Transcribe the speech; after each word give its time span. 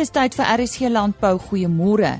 Dis 0.00 0.14
tyd 0.16 0.32
vir 0.32 0.46
RSG 0.48 0.88
Landbou. 0.88 1.34
Goeiemôre. 1.50 2.14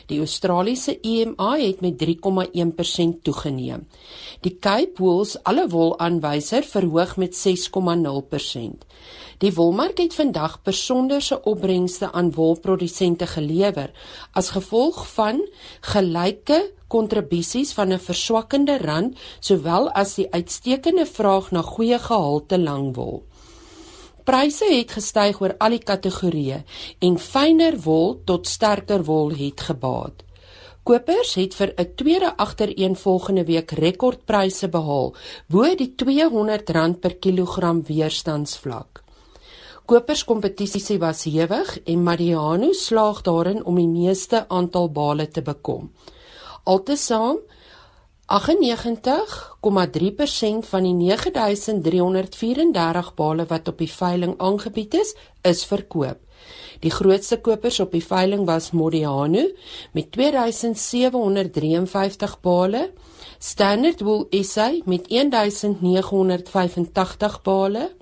Die 0.06 0.18
Australiese 0.18 1.00
EMA 1.00 1.58
het 1.58 1.80
met 1.80 1.98
3,1% 1.98 3.22
toegeneem. 3.22 3.86
Die 4.40 4.58
Cape 4.58 4.92
Wool's 4.96 5.36
alle 5.42 5.68
wol 5.68 5.98
aanwyser 5.98 6.62
verhoog 6.62 7.16
met 7.16 7.36
6,0%. 7.36 8.84
Die 9.38 9.52
wolmark 9.54 10.00
het 10.02 10.16
vandag 10.18 10.56
besonderse 10.66 11.36
opbrengste 11.46 12.08
aan 12.12 12.32
wolprodusente 12.34 13.26
gelewer 13.26 13.92
as 14.34 14.50
gevolg 14.50 15.04
van 15.12 15.38
gelyke 15.92 16.58
kontribusies 16.90 17.70
van 17.72 17.92
'n 17.92 18.02
verswakkende 18.08 18.78
rand 18.82 19.18
sowel 19.40 19.90
as 19.90 20.14
die 20.14 20.26
uitstekende 20.30 21.06
vraag 21.06 21.50
na 21.50 21.62
goeie 21.62 21.98
gehalte 21.98 22.58
langwol. 22.58 23.22
Pryse 24.24 24.66
het 24.74 24.90
gestyg 24.92 25.40
oor 25.40 25.54
al 25.58 25.70
die 25.70 25.84
kategorieë 25.90 26.62
en 26.98 27.18
fyner 27.18 27.80
wol 27.80 28.20
tot 28.24 28.46
sterker 28.46 29.04
wol 29.04 29.30
het 29.30 29.60
gebaat. 29.60 30.24
Kopers 30.82 31.34
het 31.34 31.54
vir 31.54 31.74
'n 31.76 31.94
tweede 31.94 32.36
agtereenvolgende 32.36 33.44
week 33.44 33.70
rekordpryse 33.70 34.68
behaal 34.68 35.14
bo 35.46 35.74
die 35.74 35.94
R200 35.96 36.98
per 37.00 37.14
kilogram 37.16 37.82
weerstandsvlak. 37.82 39.07
Koperskompetisie 39.88 40.98
was 41.00 41.22
hewig 41.24 41.80
en 41.88 42.02
Mariano 42.04 42.76
slaag 42.76 43.24
daarin 43.24 43.64
om 43.64 43.80
die 43.80 43.88
meeste 43.88 44.44
aantal 44.52 44.92
bale 44.92 45.24
te 45.32 45.40
bekom. 45.40 45.88
Altesaam 46.68 47.40
98,3% 48.28 50.68
van 50.68 50.84
die 50.84 50.92
9334 50.92 53.16
bale 53.16 53.48
wat 53.48 53.72
op 53.72 53.80
die 53.80 53.88
veiling 53.88 54.36
aangebied 54.36 55.00
is, 55.00 55.16
is 55.40 55.64
verkoop. 55.64 56.20
Die 56.84 56.92
grootste 56.92 57.40
kopers 57.40 57.80
op 57.80 57.96
die 57.96 58.04
veiling 58.04 58.44
was 58.44 58.76
Modiano 58.76 59.48
met 59.96 60.12
2753 60.12 62.36
bale, 62.44 62.92
Standard 63.38 64.00
Wool 64.04 64.26
SA 64.44 64.72
met 64.84 65.08
1985 65.08 67.42
bale, 67.42 67.96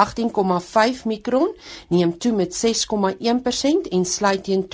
18,5 0.00 1.04
mikron 1.04 1.54
neem 1.88 2.18
toe 2.18 2.32
met 2.32 2.66
6,1% 2.66 3.88
en 3.90 4.04
sluit 4.04 4.44
teen 4.44 4.64
R229,18 4.64 4.70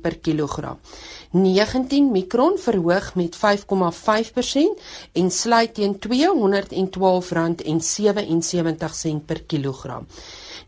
per 0.00 0.18
kilogram. 0.18 0.78
19 1.32 2.10
mikron 2.10 2.58
verhoog 2.58 3.14
met 3.14 3.36
5,5% 3.36 3.40
en 5.12 5.30
sluit 5.30 5.74
teen 5.74 5.96
R212,77 5.96 6.00
per 9.26 9.42
kilogram. 9.42 10.06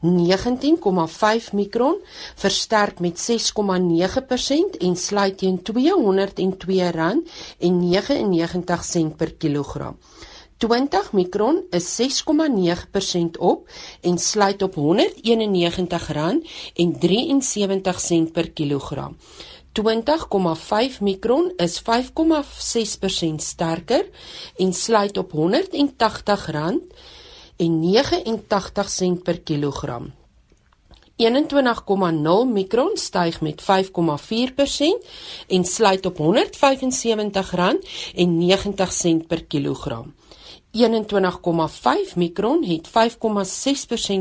19,5 0.05 1.53
mikron 1.53 1.97
versterk 2.35 3.01
met 3.01 3.31
6,9% 3.31 3.35
en 4.79 4.97
sluit 4.97 5.39
teen 5.39 5.59
R202,99 5.59 5.63
per 9.17 9.35
kilogram. 9.35 9.97
20 10.57 11.13
mikron 11.13 11.63
is 11.71 12.01
6,9% 12.01 13.39
op 13.39 13.69
en 14.01 14.19
sluit 14.19 14.63
op 14.63 14.75
R191,73 14.77 14.83
per 18.33 18.51
kilogram. 18.51 19.17
20,5 19.73 19.83
mikron 21.01 21.53
is 21.57 21.83
5,6% 21.83 21.87
sterker 23.37 24.09
en 24.57 24.73
sluit 24.73 25.17
op 25.17 25.33
R180,89 25.33 25.37
per 29.23 29.41
kilogram. 29.41 30.13
21,0 31.17 31.27
mikron 32.53 32.91
styg 32.95 33.41
met 33.41 33.63
5,4% 33.63 33.67
en 35.49 35.65
sluit 35.65 36.07
op 36.07 36.19
R175,90 36.19 36.23
per 39.27 39.45
kilogram. 39.45 40.15
21,5 40.75 40.81
mikron 42.15 42.65
het 42.65 42.89
5,6% 42.89 42.93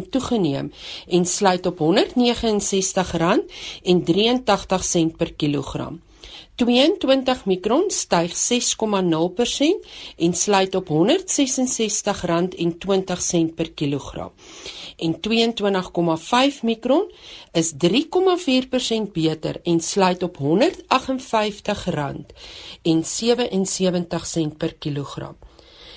toegeneem 0.09 0.74
en 1.08 1.25
sluit 1.25 1.66
op 1.66 1.80
R169,83 1.80 1.84
per 5.18 5.34
kilogram. 5.34 6.02
22 6.56 7.46
mikron 7.46 7.84
styg 7.88 8.31
6,0% 8.31 8.36
en 10.18 10.34
sluit 10.34 10.75
op 10.75 10.90
R166,20 10.90 10.94
per 13.56 13.72
kilogram. 13.72 14.31
En 14.97 15.16
22,5 15.16 15.22
mikron 16.62 17.12
is 17.52 17.74
3,4% 17.74 17.78
beter 19.12 19.62
en 19.63 19.80
sluit 19.80 20.24
op 20.24 20.38
R158,77 20.38 20.44
per 24.58 24.75
kilogram. 24.75 25.36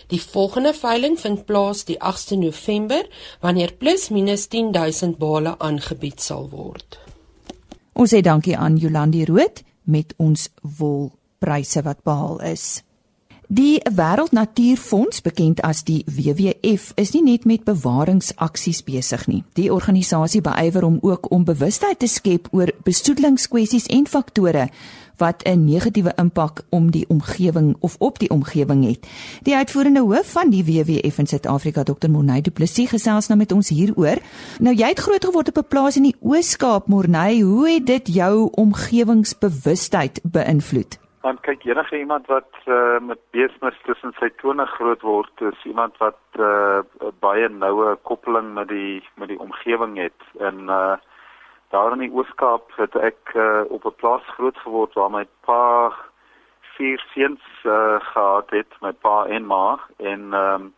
Die 0.06 0.20
volgende 0.22 0.74
veiling 0.74 1.18
vind 1.18 1.46
plaas 1.46 1.84
die 1.84 1.98
8ste 1.98 2.36
November 2.38 3.02
wanneer 3.40 3.72
plus 3.72 4.10
minus 4.10 4.48
10000 4.48 5.18
bale 5.18 5.58
aangebied 5.58 6.20
sal 6.22 6.50
word. 6.50 6.98
Ons 7.92 8.12
sê 8.14 8.20
dankie 8.22 8.56
aan 8.56 8.76
Jolandi 8.78 9.24
Rood 9.26 9.64
met 9.82 10.14
ons 10.16 10.48
wolpryse 10.60 11.82
wat 11.82 12.04
behaal 12.06 12.38
is. 12.52 12.84
Die 13.48 13.78
Wêreld 13.94 14.32
Natuurfonds, 14.34 15.20
bekend 15.22 15.60
as 15.62 15.84
die 15.86 16.02
WWF, 16.10 16.90
is 16.98 17.12
nie 17.14 17.22
net 17.22 17.44
met 17.46 17.62
bewaringsaksies 17.64 18.82
besig 18.82 19.26
nie. 19.30 19.44
Die 19.54 19.70
organisasie 19.70 20.42
beywer 20.42 20.82
om 20.84 20.98
ook 21.02 21.30
om 21.30 21.44
bewustheid 21.46 22.00
te 22.02 22.10
skep 22.10 22.48
oor 22.50 22.72
besoedelingskwessies 22.82 23.86
en 23.86 24.06
faktore 24.10 24.66
wat 25.18 25.42
'n 25.44 25.64
negatiewe 25.64 26.12
impak 26.16 26.60
om 26.70 26.90
die 26.90 27.06
omgewing 27.08 27.76
of 27.80 27.96
op 27.98 28.18
die 28.18 28.30
omgewing 28.30 28.84
het. 28.84 29.06
Die 29.42 29.56
uitvoerende 29.56 30.00
hoof 30.00 30.32
van 30.32 30.50
die 30.50 30.64
WWF 30.64 31.18
in 31.18 31.26
Suid-Afrika, 31.26 31.82
Dr. 31.82 32.10
Morney 32.10 32.40
Du 32.40 32.50
Plessis, 32.50 32.90
gesels 32.90 33.28
nou 33.28 33.38
met 33.38 33.52
ons 33.52 33.68
hieroor. 33.68 34.18
Nou 34.60 34.74
jy 34.74 34.88
het 34.88 35.00
groot 35.00 35.24
geword 35.24 35.48
op 35.48 35.56
'n 35.56 35.68
plaas 35.68 35.96
in 35.96 36.02
die 36.02 36.16
Oos-Kaap, 36.20 36.86
Morney. 36.86 37.40
Hoe 37.40 37.70
het 37.70 37.86
dit 37.86 38.14
jou 38.14 38.48
omgewingsbewustheid 38.52 40.20
beïnvloed? 40.22 40.98
Want 41.20 41.40
kyk, 41.40 41.64
enige 41.64 41.98
iemand 41.98 42.26
wat 42.26 42.52
uh, 42.66 42.98
met 43.00 43.18
beesmis 43.30 43.74
tussen 43.84 44.12
sy 44.18 44.28
tone 44.36 44.66
groot 44.66 45.02
word, 45.02 45.40
is 45.40 45.64
iemand 45.64 45.96
wat 45.98 46.18
uh, 46.38 46.78
baie 47.18 47.48
noue 47.48 47.96
koppeling 48.02 48.54
met 48.54 48.68
die 48.68 49.02
met 49.14 49.28
die 49.28 49.40
omgewing 49.40 49.96
het. 49.98 50.20
En 50.38 50.54
uh 50.68 50.94
daar 51.70 51.92
in 51.92 51.98
die 51.98 52.12
Ooskaap 52.12 52.72
het 52.76 52.94
ek 52.96 53.34
uh, 53.34 53.62
op 53.68 53.84
'n 53.84 53.98
plaas 54.00 54.26
groot 54.36 54.58
geword 54.58 54.94
waar 54.94 55.10
my 55.10 55.26
pa 55.40 55.92
vier 56.76 57.00
seuns 57.14 57.44
uh, 57.64 58.00
gehad 58.00 58.50
het, 58.50 58.72
my 58.80 58.92
pa 58.92 59.26
en 59.26 59.46
ma 59.46 59.80
en 59.96 60.32
ehm 60.32 60.62
um, 60.62 60.74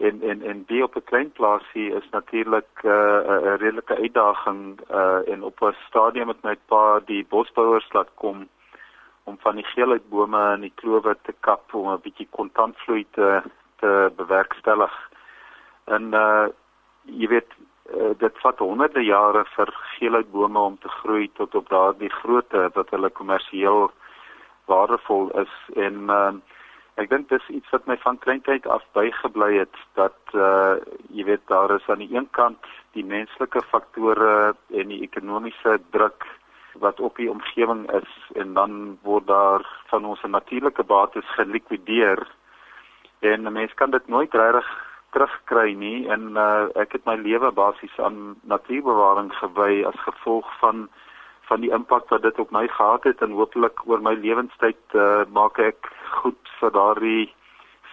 en 0.00 0.22
en 0.22 0.42
en 0.42 0.64
die 0.66 0.82
op 0.82 0.94
'n 0.96 1.04
klein 1.04 1.32
plaasie 1.32 1.94
is 1.94 2.08
natuurlik 2.10 2.72
eh, 2.74 2.90
'n 2.90 3.46
uh, 3.46 3.56
redelike 3.56 3.96
uitdaging 3.96 4.80
uh, 4.90 5.28
en 5.32 5.42
op 5.42 5.60
'n 5.60 5.76
stadium 5.88 6.26
met 6.26 6.42
my 6.42 6.56
pa 6.66 7.00
die 7.04 7.26
bosbouers 7.28 7.92
laat 7.92 8.10
kom 8.14 8.48
om 9.24 9.36
van 9.40 9.54
die 9.54 9.64
geelheidbome 9.64 10.54
in 10.54 10.60
die 10.60 10.72
klowe 10.74 11.16
te 11.22 11.34
kap 11.40 11.74
om 11.74 11.88
'n 11.92 12.00
bietjie 12.00 12.28
kontantvloei 12.30 13.06
te 13.10 13.42
te 13.76 14.12
bewerkstellig. 14.16 15.10
En 15.84 16.02
uh 16.14 16.46
jy 17.04 17.28
weet 17.28 17.52
uh, 17.96 18.12
dit 18.18 18.38
vat 18.42 18.58
honderde 18.58 19.02
jare 19.04 19.44
vir 19.56 19.72
geelheidbome 19.96 20.58
om 20.58 20.78
te 20.78 20.88
groei 21.00 21.28
tot 21.34 21.54
op 21.54 21.68
daardie 21.68 22.10
grootte 22.20 22.70
wat 22.74 22.90
hulle 22.90 23.10
kommersieel 23.10 23.90
waardevol 24.70 25.30
is. 25.42 25.52
En 25.76 26.10
uh, 26.10 26.32
ek 27.00 27.10
dink 27.10 27.28
dis 27.30 27.46
iets 27.48 27.70
wat 27.70 27.86
my 27.86 27.96
van 28.02 28.18
kleintyd 28.18 28.66
af 28.66 28.84
bygebly 28.96 29.54
het 29.58 29.76
dat 29.98 30.34
uh 30.34 30.76
jy 31.08 31.24
weet 31.24 31.46
daar 31.48 31.72
is 31.76 31.86
aan 31.88 32.02
die 32.02 32.12
een 32.14 32.28
kant 32.36 32.66
die 32.92 33.04
menslike 33.04 33.62
faktore 33.70 34.54
en 34.74 34.92
die 34.92 35.00
ekonomiese 35.06 35.78
druk 35.94 36.26
wat 36.82 37.00
op 37.00 37.16
die 37.16 37.30
omgewing 37.30 37.86
is 37.96 38.12
en 38.34 38.54
dan 38.54 38.98
word 39.02 39.26
daar 39.26 39.64
van 39.90 40.04
ons 40.04 40.22
natuurlike 40.22 40.82
bates 40.82 41.34
gelikwideer. 41.38 42.26
En 43.20 43.42
'n 43.46 43.52
mens 43.52 43.74
kan 43.74 43.90
dit 43.90 44.08
nooit 44.08 44.34
regtig 44.34 44.89
terugkry 45.14 45.74
nie 45.74 46.06
en 46.12 46.36
uh, 46.38 46.68
ek 46.80 46.98
het 46.98 47.06
my 47.08 47.16
lewe 47.20 47.50
basies 47.52 47.96
aan 47.98 48.36
natuurbewaring 48.50 49.32
gewy 49.40 49.82
as 49.90 49.98
gevolg 50.06 50.48
van 50.62 50.88
van 51.50 51.64
die 51.64 51.72
impak 51.74 52.06
wat 52.14 52.22
dit 52.22 52.38
op 52.38 52.52
my 52.54 52.68
gehad 52.70 53.04
het 53.08 53.22
en 53.26 53.34
hopelik 53.34 53.82
oor 53.90 54.02
my 54.06 54.14
lewenstyd 54.14 54.94
uh, 54.94 55.26
maak 55.34 55.58
ek 55.58 55.90
goed 56.20 56.52
vir 56.60 56.70
daardie 56.76 57.24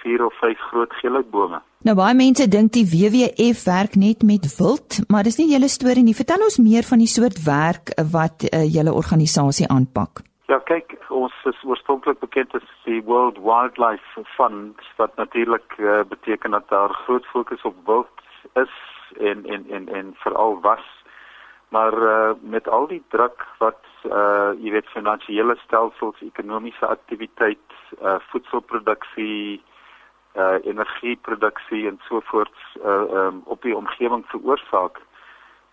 vier 0.03 0.21
of 0.25 0.35
vyf 0.41 0.61
groot 0.69 0.93
geelhoutbome. 1.01 1.59
Nou 1.87 1.95
baie 1.97 2.13
mense 2.17 2.45
dink 2.53 2.73
die 2.75 2.85
WWF 2.85 3.63
werk 3.65 3.97
net 3.97 4.21
met 4.21 4.45
wild, 4.59 4.99
maar 5.09 5.25
dis 5.25 5.39
nie 5.41 5.49
julle 5.51 5.69
storie 5.73 6.05
nie. 6.05 6.15
Vertel 6.17 6.45
ons 6.45 6.59
meer 6.61 6.85
van 6.85 7.01
die 7.01 7.09
soort 7.09 7.41
werk 7.45 7.93
wat 8.13 8.45
uh, 8.49 8.61
julle 8.65 8.93
organisasie 8.93 9.69
aanpak. 9.73 10.21
Ja, 10.47 10.61
kyk, 10.63 10.93
ons 11.11 11.33
is 11.49 11.57
oorspronklik 11.67 12.21
bekend 12.21 12.53
as 12.55 12.67
die 12.85 13.01
World 13.03 13.35
Wildlife 13.43 14.21
Fund 14.37 14.79
wat 14.95 15.15
natuurlik 15.19 15.73
uh, 15.75 16.05
beteken 16.07 16.53
dat 16.55 16.69
daar 16.71 16.93
groot 17.03 17.25
fokus 17.33 17.65
op 17.67 17.75
wild 17.85 18.21
is 18.53 18.75
en 19.19 19.43
en 19.45 19.65
en 19.69 19.89
en 19.91 20.13
veral 20.23 20.61
was. 20.61 20.85
Maar 21.75 21.97
uh, 22.01 22.31
met 22.39 22.67
al 22.67 22.87
die 22.87 23.03
druk 23.11 23.43
wat 23.59 23.83
uh 24.07 24.53
jy 24.63 24.71
weet 24.71 24.87
finansiële 24.93 25.57
stelsels, 25.65 26.21
ekonomiese 26.23 26.87
aktiwiteit, 26.87 27.75
uh 27.99 28.15
voedselproduksie, 28.29 29.59
uh 30.39 30.63
energieproduksie 30.63 31.89
en 31.89 31.99
so 32.07 32.21
voort 32.29 32.55
uh 32.85 33.03
um, 33.23 33.41
op 33.43 33.67
die 33.67 33.75
omgewing 33.75 34.23
veroorsaak 34.31 35.03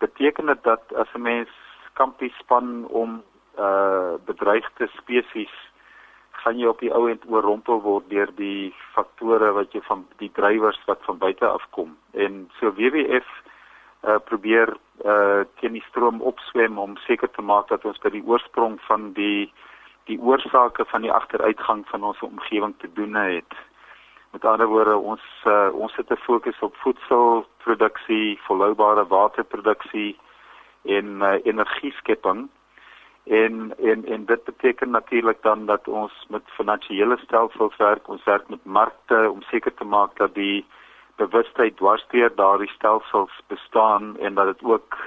beteken 0.03 0.51
dit 0.51 0.63
dat 0.63 0.83
as 0.95 1.15
'n 1.15 1.21
mens 1.21 1.55
kampie 1.93 2.33
span 2.43 2.83
om 2.87 3.23
uh 3.59 4.15
bedreigde 4.25 4.87
spesies 4.97 5.53
gaan 6.43 6.59
jy 6.59 6.67
op 6.67 6.79
die 6.79 6.93
ou 6.93 7.07
end 7.09 7.23
oorrompel 7.31 7.81
word 7.81 8.09
deur 8.09 8.31
die 8.35 8.73
faktore 8.93 9.51
wat 9.57 9.73
jy 9.73 9.81
van 9.87 10.05
die 10.21 10.31
drywers 10.31 10.79
wat 10.85 11.03
van 11.07 11.17
buite 11.17 11.47
af 11.47 11.63
kom 11.77 11.95
en 12.13 12.49
so 12.59 12.71
WWF 12.71 13.29
uh 14.07 14.19
probeer 14.29 14.75
uh 15.05 15.43
teen 15.59 15.73
die 15.73 15.85
stroom 15.89 16.21
opswem 16.21 16.77
om 16.77 16.97
seker 17.07 17.31
te 17.31 17.41
maak 17.41 17.67
dat 17.67 17.85
ons 17.85 18.01
by 18.03 18.09
die 18.09 18.25
oorsprong 18.25 18.79
van 18.87 19.13
die 19.13 19.51
die 20.05 20.19
oorsake 20.21 20.85
van 20.85 21.01
die 21.01 21.11
agteruitgang 21.11 21.85
van 21.89 22.03
ons 22.03 22.19
omgewing 22.21 22.73
te 22.77 22.89
doen 22.93 23.15
het. 23.15 23.55
Met 24.31 24.45
ander 24.45 24.67
woorde, 24.67 24.97
ons 24.97 25.23
uh, 25.47 25.69
ons 25.73 25.95
het 25.95 26.11
'n 26.11 26.25
fokus 26.27 26.59
op 26.59 26.75
voedselproduksie, 26.75 28.39
volhoubare 28.47 29.07
waterproduksie 29.07 30.19
en 30.83 31.05
uh, 31.21 31.33
energieskepping. 31.43 32.49
En 33.25 33.73
en 33.77 34.05
en 34.05 34.25
dit 34.25 34.43
beteken 34.43 34.89
natuurlik 34.89 35.41
dan 35.41 35.65
dat 35.65 35.87
ons 35.87 36.25
met 36.29 36.41
finansiële 36.45 37.17
stelsels 37.17 37.77
werk, 37.77 38.07
ons 38.07 38.23
werk 38.23 38.49
met 38.49 38.65
markte 38.65 39.31
om 39.31 39.41
seker 39.41 39.73
te 39.73 39.83
maak 39.83 40.17
dat 40.17 40.33
die 40.33 40.65
bewustheid 41.17 41.77
dwarsteer 41.77 42.31
daardie 42.35 42.69
stelsels 42.69 43.41
bestaan 43.47 44.17
en 44.19 44.33
dat 44.33 44.45
dit 44.45 44.63
ook 44.63 44.97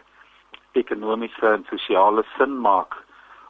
ekonomiese 0.73 1.47
en 1.47 1.65
sosiale 1.71 2.25
sin 2.37 2.61
maak 2.61 2.97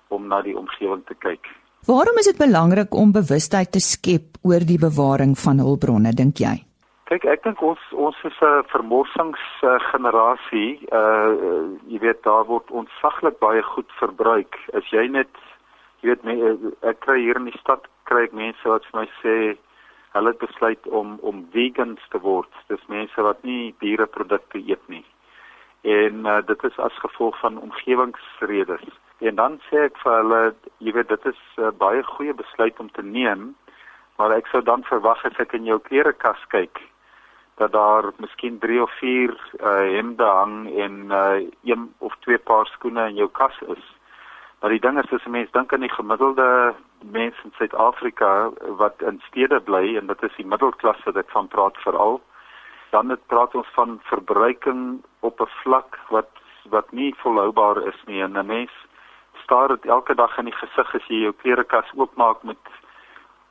om 0.09 0.27
na 0.27 0.43
die 0.43 0.57
omgewing 0.57 1.05
te 1.07 1.15
kyk. 1.15 1.49
Waarom 1.87 2.19
is 2.19 2.27
dit 2.27 2.39
belangrik 2.39 2.95
om 2.95 3.13
bewustheid 3.13 3.73
te 3.73 3.81
skep 3.81 4.37
oor 4.43 4.61
die 4.61 4.79
bewaring 4.79 5.39
van 5.39 5.59
hulpbronne 5.59 6.13
dink 6.13 6.43
jy? 6.45 6.68
Kyk, 7.09 7.25
ek 7.25 7.41
dink 7.47 7.61
ons 7.65 7.85
ons 7.97 8.17
is 8.29 8.39
'n 8.45 8.65
vermorsings 8.69 9.45
uh 9.65 9.81
jy 11.89 11.99
weet 12.03 12.21
daar 12.23 12.45
word 12.45 12.69
ontsaglik 12.81 13.39
baie 13.41 13.63
goed 13.63 13.89
verbruik. 14.01 14.59
As 14.77 14.85
jy 14.93 15.07
net 15.09 15.33
jy 16.03 16.11
weet 16.11 16.25
my, 16.29 16.35
ek 16.91 17.01
kry 17.01 17.17
hier 17.21 17.41
in 17.41 17.49
die 17.49 17.61
stad 17.61 17.89
kry 18.05 18.25
ek 18.25 18.35
mense 18.37 18.69
wat 18.69 18.85
vir 18.91 19.01
my 19.01 19.07
sê 19.23 19.57
hulle 20.17 20.33
het 20.35 20.39
besluit 20.39 20.85
om 21.01 21.17
om 21.23 21.49
vegans 21.57 22.03
te 22.13 22.21
word. 22.21 22.53
Dis 22.69 22.85
mense 22.89 23.23
wat 23.29 23.41
nie 23.43 23.73
diereprodukte 23.81 24.61
eet 24.61 24.85
nie. 24.89 25.07
En 25.89 26.27
uh, 26.27 26.43
dit 26.45 26.65
is 26.65 26.79
as 26.79 27.01
gevolg 27.01 27.41
van 27.41 27.57
omgewingsredes. 27.57 28.85
En 29.25 29.35
dan 29.41 29.59
sê 29.71 29.89
ek 29.89 29.97
vir 30.05 30.13
hulle, 30.21 30.43
jy 30.85 30.93
weet 30.93 31.09
dit 31.09 31.27
is 31.33 31.41
'n 31.57 31.73
uh, 31.73 31.73
baie 31.73 32.05
goeie 32.05 32.37
besluit 32.37 32.77
om 32.79 32.93
te 32.93 33.03
neem, 33.03 33.57
maar 34.19 34.37
ek 34.37 34.47
sou 34.53 34.61
dan 34.61 34.85
verwag 34.85 35.25
as 35.25 35.41
ek 35.41 35.57
in 35.57 35.65
jou 35.65 35.81
klerekas 35.81 36.45
kyk 36.53 36.85
dat 37.59 37.73
daar 37.73 38.11
miskien 38.17 38.59
3 38.59 38.83
of 38.83 38.93
4 38.99 39.31
uh, 39.61 39.67
hemde 39.95 40.25
hang 40.25 40.77
en 40.79 41.05
uh, 41.11 41.49
een 41.65 41.95
of 41.99 42.17
twee 42.21 42.39
paar 42.39 42.67
skoene 42.67 43.09
in 43.09 43.15
jou 43.15 43.29
kas 43.29 43.59
is. 43.67 43.85
Maar 44.61 44.71
die 44.71 44.81
ding 44.81 44.99
is 44.99 45.13
as 45.13 45.27
'n 45.27 45.31
mens 45.31 45.51
dink 45.51 45.73
aan 45.73 45.87
die 45.87 45.97
gemiddelde 45.99 46.75
mens 47.03 47.35
in 47.45 47.53
Suid-Afrika 47.59 48.51
wat 48.83 49.03
in 49.03 49.23
stede 49.27 49.61
bly 49.61 49.97
en 49.97 50.07
dit 50.07 50.23
is 50.23 50.37
die 50.37 50.47
middelklas 50.47 51.05
wat 51.05 51.17
ek 51.17 51.31
van 51.31 51.49
praat 51.49 51.77
veral, 51.77 52.21
dan 52.91 53.09
het 53.09 53.27
praat 53.27 53.55
ons 53.55 53.71
van 53.75 54.01
verbruiking 54.03 55.03
op 55.21 55.41
'n 55.41 55.51
vlak 55.63 55.99
wat 56.09 56.31
wat 56.69 56.93
nie 56.93 57.15
volhoubaar 57.15 57.87
is 57.87 58.03
nie 58.07 58.23
en 58.23 58.39
'n 58.39 58.47
mens 58.47 58.73
staar 59.43 59.69
dit 59.69 59.87
elke 59.87 60.15
dag 60.15 60.39
in 60.39 60.45
die 60.45 60.59
gesig 60.61 60.95
as 60.95 61.07
jy 61.07 61.23
jou 61.23 61.33
klerekas 61.33 61.93
oopmaak 61.97 62.43
met 62.43 62.59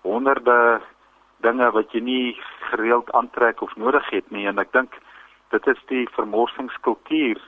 honderde 0.02 0.82
dinge 1.42 1.72
wat 1.72 1.92
jy 1.92 2.02
nie 2.02 2.38
gereeld 2.72 3.12
aantrek 3.12 3.62
of 3.62 3.76
nodig 3.76 4.10
het 4.10 4.32
nie 4.32 4.48
en 4.48 4.60
ek 4.60 4.72
dink 4.72 4.98
dit 5.52 5.68
is 5.68 5.82
die 5.92 6.08
vermorsingskultuur 6.16 7.42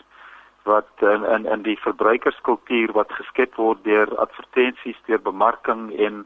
wat 0.63 0.89
in 1.13 1.23
in 1.35 1.45
in 1.45 1.61
die 1.63 1.79
verbruikerskultuur 1.85 2.91
wat 2.99 3.11
geskep 3.19 3.55
word 3.55 3.83
deur 3.83 4.11
advertensies, 4.25 4.99
deur 5.07 5.21
bemarking 5.31 5.89
en 6.07 6.25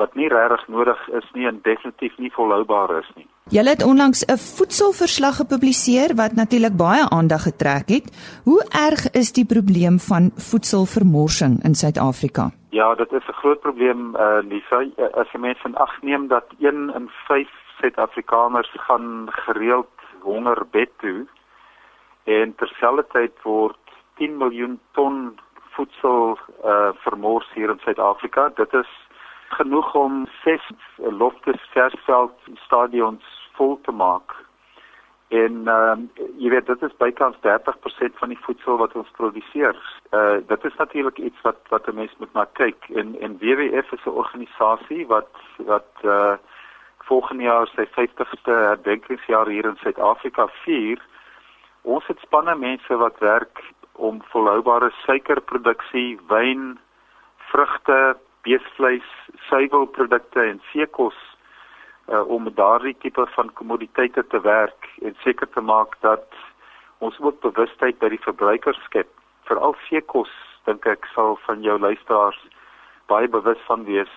wat 0.00 0.14
nie 0.14 0.28
regtig 0.28 0.66
nodig 0.68 1.00
is 1.18 1.28
nie 1.34 1.46
en 1.48 1.60
definitief 1.64 2.18
nie 2.20 2.32
volhoubaar 2.34 2.98
is 2.98 3.08
nie. 3.16 3.26
Julle 3.54 3.72
het 3.74 3.84
onlangs 3.84 4.24
'n 4.26 4.36
voedselverslag 4.36 5.36
gepubliseer 5.36 6.14
wat 6.14 6.32
natuurlik 6.32 6.76
baie 6.76 7.08
aandag 7.08 7.42
getrek 7.42 7.88
het. 7.88 8.06
Hoe 8.44 8.62
erg 8.88 9.10
is 9.10 9.32
die 9.32 9.46
probleem 9.46 9.98
van 9.98 10.30
voedselvermorsing 10.36 11.64
in 11.64 11.74
Suid-Afrika? 11.74 12.50
Ja, 12.76 12.94
dit 12.94 13.12
is 13.12 13.26
'n 13.26 13.32
groot 13.32 13.60
probleem, 13.60 14.16
uh 14.16 14.38
Lisa. 14.48 14.78
As 15.12 15.30
jy 15.32 15.38
mens 15.38 15.60
van 15.60 15.74
ag 15.74 16.02
neem 16.02 16.28
dat 16.28 16.44
1 16.58 16.94
in 16.94 17.10
5 17.26 17.48
Suid-Afrikaners 17.78 18.72
gaan 18.86 19.26
gereeld 19.30 19.94
honger 20.20 20.66
bed 20.70 20.90
toe 20.96 21.26
en 22.24 22.54
terselfdertyd 22.54 23.42
word 23.42 23.78
10 24.14 24.36
miljoen 24.36 24.80
ton 24.92 25.38
voedsel 25.70 26.38
uh 26.64 26.90
vermors 26.94 27.48
hier 27.54 27.70
in 27.70 27.78
Suid-Afrika. 27.78 28.48
Dit 28.54 28.72
is 28.74 28.92
genoeg 29.48 29.94
om 29.94 30.26
ses 30.42 30.70
loftes 30.96 31.60
versveld 31.70 32.36
stadions 32.54 33.24
vol 33.52 33.80
te 33.82 33.92
maak. 33.92 34.45
En 35.28 35.66
ehm 35.66 36.00
uh, 36.00 36.26
jy 36.38 36.50
weet 36.50 36.66
dit 36.66 36.82
is 36.82 36.96
bykans 37.02 37.36
30% 37.42 38.18
van 38.20 38.28
die 38.28 38.38
voedsel 38.40 38.76
wat 38.78 38.92
ons 38.94 39.10
produseer. 39.18 39.78
Uh 40.14 40.38
dit 40.46 40.64
is 40.64 40.76
natuurlik 40.78 41.18
iets 41.18 41.40
wat 41.42 41.58
wat 41.68 41.88
'n 41.88 41.94
mens 41.94 42.14
moet 42.18 42.32
na 42.32 42.44
kyk 42.52 42.88
en 42.94 43.16
en 43.20 43.38
WWF 43.38 43.92
is 43.92 44.04
'n 44.06 44.18
organisasie 44.22 45.06
wat 45.06 45.32
wat 45.56 45.90
uh 46.04 46.36
volgende 46.98 47.42
jaar 47.42 47.66
sy 47.66 47.86
50ste 47.86 48.54
herdenkingsjaar 48.70 49.48
hier 49.48 49.64
in 49.64 49.76
Suid-Afrika 49.76 50.48
vier. 50.64 51.02
Ons 51.82 52.06
het 52.06 52.18
spanne 52.18 52.54
mense 52.54 52.96
wat 52.96 53.18
werk 53.18 53.62
om 53.92 54.22
volhoubare 54.22 54.90
suikerproduksie, 54.90 56.18
wyn, 56.28 56.78
vrugte, 57.36 58.16
beesvleis, 58.42 59.10
suiwelprodukte 59.48 60.40
en 60.40 60.60
veekos 60.72 61.35
uh, 62.08 62.28
om 62.28 62.50
daardie 62.54 62.96
tipe 62.98 63.26
van 63.34 63.52
kommoditeite 63.52 64.26
te 64.26 64.40
werk 64.40 64.90
en 65.02 65.16
seker 65.24 65.48
te 65.48 65.60
maak 65.60 65.96
dat 66.00 66.26
ons 66.98 67.18
ook 67.20 67.40
bewustheid 67.40 67.98
by 67.98 68.08
die 68.08 68.22
verbruikers 68.24 68.78
skep. 68.84 69.10
Veral 69.48 69.76
veekos 69.88 70.30
dink 70.64 70.86
ek 70.86 71.06
sal 71.14 71.36
van 71.46 71.62
jou 71.62 71.78
luisteraars 71.78 72.38
baie 73.06 73.28
bewus 73.28 73.60
van 73.66 73.84
wees 73.84 74.12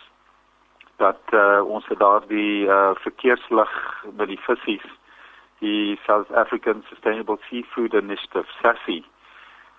dat 0.98 1.22
uh, 1.32 1.62
ons 1.64 1.86
daardie 1.98 2.68
uh, 2.68 2.92
verkeerslig 3.04 3.72
met 4.18 4.28
die 4.28 4.42
visse 4.48 4.80
die 5.60 6.00
South 6.06 6.32
African 6.32 6.84
Sustainable 6.90 7.38
Seafood 7.50 7.94
Initiative 7.94 8.48
SASI 8.62 9.04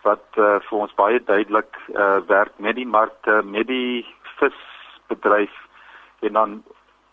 wat 0.05 0.25
uh, 0.41 0.57
vir 0.65 0.77
ons 0.79 0.95
baie 0.97 1.21
duidelik 1.29 1.77
uh, 1.93 2.21
werk 2.29 2.53
met 2.57 2.79
die 2.79 2.89
markte, 2.89 3.41
met 3.45 3.69
die 3.69 4.07
visbedryf 4.39 5.57
en 6.25 6.37
dan 6.37 6.55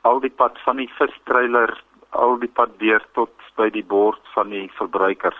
al 0.08 0.24
die 0.24 0.34
pad 0.42 0.58
van 0.66 0.80
die 0.82 0.90
vistreiler 0.98 1.76
al 2.12 2.40
die 2.40 2.52
pad 2.60 2.80
deur 2.80 3.04
tot 3.18 3.34
by 3.60 3.70
die 3.74 3.86
bord 3.86 4.22
van 4.36 4.52
die 4.54 4.68
verbruiker. 4.78 5.36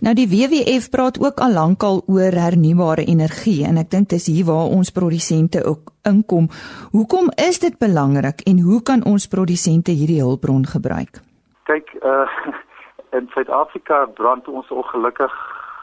Nou 0.00 0.14
die 0.16 0.28
WWF 0.30 0.88
praat 0.88 1.18
ook 1.20 1.42
al 1.44 1.52
lankal 1.52 2.00
oor 2.08 2.36
hernubare 2.42 3.04
energie 3.04 3.66
en 3.68 3.76
ek 3.82 3.90
dink 3.92 4.08
dis 4.14 4.30
hier 4.32 4.46
waar 4.48 4.72
ons 4.72 4.92
produsente 4.96 5.60
ook 5.66 5.92
inkom. 6.08 6.48
Hoekom 6.94 7.28
is 7.36 7.60
dit 7.60 7.76
belangrik 7.76 8.40
en 8.48 8.62
hoe 8.64 8.80
kan 8.82 9.04
ons 9.04 9.28
produsente 9.28 9.92
hierdie 9.92 10.22
hulpbron 10.22 10.64
gebruik? 10.64 11.20
Kyk, 11.68 11.92
uh 12.00 12.24
in 13.18 13.28
Suid-Afrika 13.34 14.06
brand 14.16 14.48
ons 14.48 14.70
ongelukkig 14.72 15.34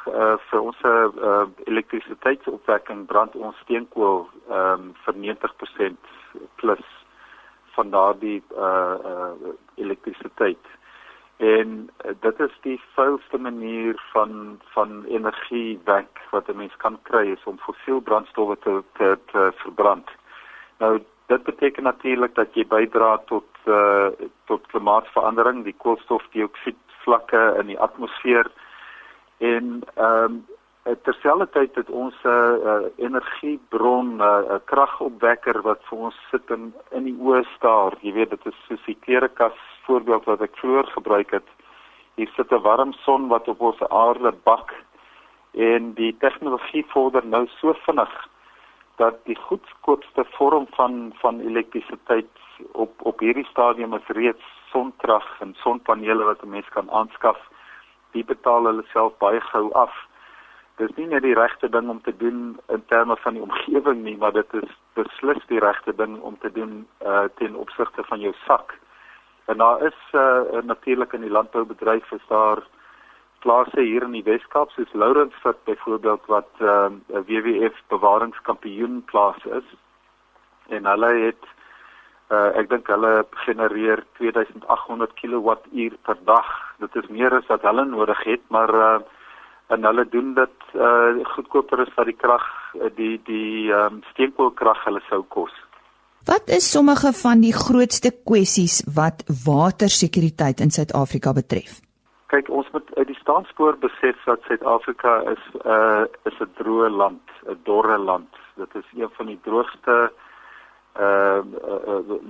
uh 0.09 0.35
vir 0.49 0.65
ons 0.65 0.81
uh 0.89 1.45
elektrisiteitsopwekking 1.69 3.05
brand 3.05 3.35
ons 3.37 3.59
steenkool 3.67 4.25
um 4.49 4.93
vir 5.05 5.21
90% 5.29 6.09
plus 6.57 6.85
van 7.77 7.93
daardie 7.93 8.41
uh 8.57 8.95
uh 9.11 9.53
elektrisiteit. 9.75 10.65
En 11.37 11.73
uh, 12.05 12.13
dit 12.25 12.39
is 12.39 12.55
die 12.61 12.79
vuilste 12.95 13.37
manier 13.37 13.99
van 14.13 14.59
van 14.73 15.03
energie 15.17 15.79
wek 15.85 16.21
wat 16.31 16.49
'n 16.49 16.57
mens 16.57 16.75
kan 16.77 16.97
kry 17.09 17.25
is 17.35 17.43
om 17.43 17.65
fossiel 17.67 18.01
brandstowwe 18.01 18.57
te, 18.65 18.83
te 18.97 19.17
te 19.31 19.51
verbrand. 19.55 20.09
Nou 20.77 21.01
dit 21.27 21.43
beteken 21.43 21.83
natuurlik 21.83 22.35
dat 22.35 22.53
jy 22.53 22.65
bydra 22.67 23.17
tot 23.25 23.49
uh 23.65 24.09
tot 24.45 24.67
klimaatsverandering, 24.67 25.63
die 25.63 25.77
koolstofdioksied 25.77 26.83
vlakke 27.03 27.55
in 27.59 27.67
die 27.73 27.79
atmosfeer 27.79 28.51
en 29.37 29.81
ehm 29.95 30.23
um, 30.23 30.45
terselfdertyd 31.03 31.75
het 31.75 31.89
ons 31.89 32.15
'n 32.23 32.27
uh, 32.27 32.55
uh, 32.71 32.85
energiebron, 32.95 34.15
'n 34.15 34.21
uh, 34.21 34.41
uh, 34.49 34.59
kragopwekker 34.65 35.61
wat 35.61 35.81
vir 35.89 35.97
ons 35.97 36.15
sit 36.31 36.49
in 36.49 36.73
in 36.91 37.03
die 37.03 37.17
oë 37.19 37.43
staar. 37.55 37.93
Jy 38.01 38.13
weet 38.13 38.29
dit 38.29 38.45
is 38.45 38.57
soos 38.67 38.85
die 38.85 38.97
klerekas 38.99 39.57
voorbeeld 39.85 40.25
wat 40.25 40.41
ek 40.41 40.57
vroeër 40.57 40.87
gebruik 40.87 41.31
het. 41.31 41.47
Hier 42.15 42.29
sit 42.35 42.51
'n 42.51 42.61
warm 42.61 42.93
son 42.93 43.27
wat 43.27 43.47
op 43.47 43.61
ons 43.61 43.81
aarde 43.89 44.31
bak 44.43 44.73
en 45.51 45.93
die 45.93 46.17
tegnologie 46.17 46.85
vorder 46.87 47.25
nou 47.25 47.47
so 47.47 47.73
vinnig 47.73 48.27
dat 48.97 49.15
die 49.25 49.37
goedkoopste 49.37 50.25
vorm 50.37 50.67
van 50.69 51.13
van 51.21 51.39
elektrisiteit 51.39 52.29
op 52.71 52.91
op 53.01 53.19
hierdie 53.19 53.45
stadium 53.45 53.93
is 53.93 54.07
reeds 54.07 54.43
sonkrag 54.71 55.27
en 55.39 55.55
sonpanele 55.63 56.23
wat 56.23 56.43
'n 56.43 56.49
mens 56.49 56.69
kan 56.69 56.91
aanskaf. 56.91 57.39
Die 58.11 58.23
betaal 58.23 58.65
hulle 58.65 58.83
self 58.93 59.17
baie 59.17 59.41
gou 59.41 59.73
af. 59.73 60.06
Dit 60.77 60.89
is 60.89 60.95
nie 60.95 61.07
net 61.09 61.23
die 61.25 61.33
regte 61.33 61.69
ding 61.73 61.89
om 61.89 62.01
te 62.05 62.13
doen 62.17 62.59
in 62.69 62.83
terme 62.85 63.15
van 63.17 63.33
die 63.33 63.41
omgewing 63.41 64.03
nie, 64.05 64.17
maar 64.17 64.33
dit 64.35 64.53
is 64.59 64.73
beslis 64.93 65.41
die 65.49 65.59
regte 65.59 65.95
ding 65.97 66.19
om 66.21 66.37
te 66.37 66.51
doen 66.53 66.83
uh, 67.01 67.23
ten 67.41 67.55
opsigte 67.55 68.05
van 68.05 68.21
jou 68.21 68.33
sak. 68.45 68.75
En 69.45 69.57
daar 69.57 69.81
is 69.81 69.97
uh, 70.11 70.61
natuurlik 70.63 71.13
in 71.17 71.25
die 71.25 71.33
landboubedryf 71.33 72.11
is 72.11 72.27
daar 72.29 72.61
plase 73.39 73.81
hier 73.81 74.05
in 74.05 74.13
die 74.13 74.23
Weskaap 74.23 74.69
soos 74.75 74.93
Lourensfort 74.93 75.63
byvoorbeeld 75.63 76.25
wat 76.25 76.49
'n 76.59 77.01
uh, 77.09 77.25
WWF 77.25 77.81
bewaringskampioen 77.87 79.03
plaas 79.09 79.45
is. 79.45 79.67
En 80.67 80.85
hulle 80.85 81.11
het 81.25 81.43
uh, 82.29 82.57
ek 82.59 82.69
dink 82.69 82.87
hulle 82.87 83.25
genereer 83.45 84.03
2800 84.17 85.13
kWh 85.13 85.89
per 86.01 86.17
dag. 86.23 86.49
Dit 86.77 86.95
is 86.95 87.07
meer 87.07 87.33
as 87.33 87.47
wat 87.47 87.61
hulle 87.61 87.85
nodig 87.85 88.23
het, 88.23 88.41
maar 88.47 88.73
uh, 88.75 88.99
en 89.67 89.83
hulle 89.83 90.05
doen 90.09 90.33
dit 90.33 90.75
uh, 90.75 91.23
goedkoper 91.35 91.81
as 91.83 91.93
wat 91.95 92.07
die 92.09 92.15
krag 92.15 92.45
die 92.95 93.15
die 93.27 93.71
um, 93.73 94.01
steenkoolkrag 94.13 94.83
hulle 94.87 95.01
sou 95.09 95.23
kos. 95.35 95.53
Wat 96.27 96.49
is 96.51 96.71
sommige 96.71 97.13
van 97.15 97.41
die 97.43 97.53
grootste 97.55 98.11
kwessies 98.29 98.81
wat 98.95 99.23
watersekuriteit 99.45 100.59
in 100.59 100.73
Suid-Afrika 100.75 101.31
betref? 101.33 101.79
Kyk, 102.27 102.49
ons 102.51 102.67
moet 102.75 102.89
uit 102.97 103.07
die 103.07 103.19
staanspoor 103.21 103.77
besef 103.79 104.19
dat 104.27 104.43
Suid-Afrika 104.47 105.21
is 105.31 105.43
'n 105.55 105.67
uh, 105.75 106.03
is 106.27 106.39
'n 106.43 106.51
droë 106.59 106.89
land, 106.89 107.23
'n 107.47 107.59
dorre 107.63 107.97
land. 107.97 108.31
Dit 108.55 108.75
is 108.75 108.87
een 108.95 109.09
van 109.17 109.25
die 109.25 109.39
droogste 109.43 110.11
uh, 110.99 111.39
uh, 111.39 111.41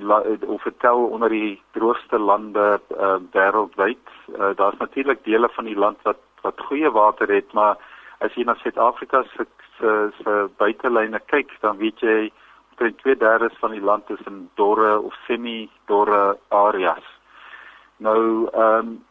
uh 0.09 0.49
of 0.49 0.61
vertel 0.61 1.05
onder 1.05 1.29
die 1.29 1.61
droogste 1.71 2.19
lande 2.19 2.79
uh, 2.91 3.15
wêreldwyd. 3.31 4.05
Uh, 4.27 4.49
Daar's 4.55 4.77
natuurlik 4.77 5.23
dele 5.23 5.49
van 5.49 5.65
die 5.65 5.77
land 5.77 5.97
wat 6.03 6.17
wat 6.41 6.61
goeie 6.69 6.91
water 6.91 7.27
het, 7.33 7.53
maar 7.53 7.77
as 8.19 8.33
jy 8.33 8.43
na 8.43 8.55
Suid-Afrika 8.55 9.23
se 9.33 9.45
se 9.77 10.49
buitelyne 10.57 11.19
kyk, 11.29 11.51
dan 11.61 11.77
weet 11.77 11.99
jy 12.01 12.31
omtrent 12.71 12.97
2/3 13.03 13.59
van 13.59 13.71
die 13.71 13.81
land 13.81 14.09
is 14.09 14.25
in 14.25 14.49
dorre 14.55 14.99
of 14.99 15.13
semi-dorre 15.27 16.37
areas. 16.49 17.05
Nou 17.97 18.49
ehm 18.53 18.79
um, 18.79 19.05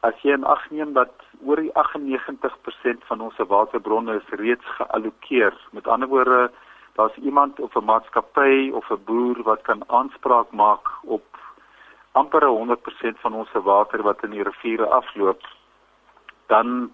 as 0.00 0.16
jy 0.24 0.32
in 0.32 0.44
ag 0.44 0.62
neem 0.70 0.92
dat 0.96 1.12
oor 1.44 1.60
die 1.60 1.72
98% 1.76 3.04
van 3.08 3.20
ons 3.20 3.36
waterbronne 3.36 4.14
is 4.16 4.38
reeds 4.40 4.64
geallokeer. 4.78 5.56
Met 5.76 5.86
ander 5.86 6.08
woorde, 6.08 6.50
daar's 6.96 7.16
iemand 7.16 7.60
of 7.60 7.76
'n 7.76 7.84
maatskappy 7.84 8.70
of 8.72 8.90
'n 8.90 9.04
boer 9.04 9.42
wat 9.42 9.62
kan 9.62 9.82
aanspraak 9.86 10.50
maak 10.52 10.88
op 11.04 11.24
amper 12.12 12.46
100% 12.46 13.18
van 13.20 13.34
ons 13.34 13.52
water 13.52 14.02
wat 14.02 14.22
in 14.22 14.30
die 14.30 14.42
riviere 14.42 14.86
afloop. 14.86 15.42
Dan 16.50 16.90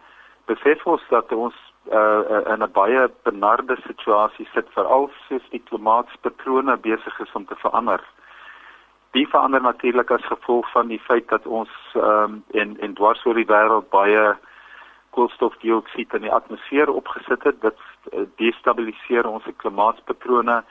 besef 0.47 0.85
ons 0.87 1.03
dat 1.11 1.33
ons 1.33 1.57
uh, 1.93 2.53
in 2.53 2.63
'n 2.63 2.73
baie 2.73 3.09
benarde 3.23 3.77
situasie 3.87 4.49
sit 4.53 4.69
veral 4.75 5.11
soos 5.29 5.47
die 5.51 5.63
klimaatspatrone 5.71 6.77
besig 6.77 7.21
is 7.21 7.33
om 7.33 7.47
te 7.47 7.57
verander. 7.57 8.01
Die 9.11 9.27
verander 9.27 9.63
natuurlik 9.63 10.11
as 10.11 10.27
gevolg 10.27 10.71
van 10.73 10.89
die 10.89 11.01
feit 11.01 11.29
dat 11.29 11.47
ons 11.47 11.71
ehm 11.95 12.23
um, 12.23 12.45
en 12.51 12.77
en 12.81 12.95
dwars 12.95 13.25
oor 13.27 13.35
die 13.35 13.51
wêreld 13.53 13.89
baie 13.91 14.37
koolstofdioksied 15.11 16.15
in 16.15 16.23
die 16.27 16.33
atmosfeer 16.33 16.91
opgesit 16.91 17.43
het. 17.43 17.61
Dit 17.61 17.79
uh, 18.13 18.27
destabiliseer 18.37 19.27
ons 19.27 19.45
klimaatspatrone 19.57 20.63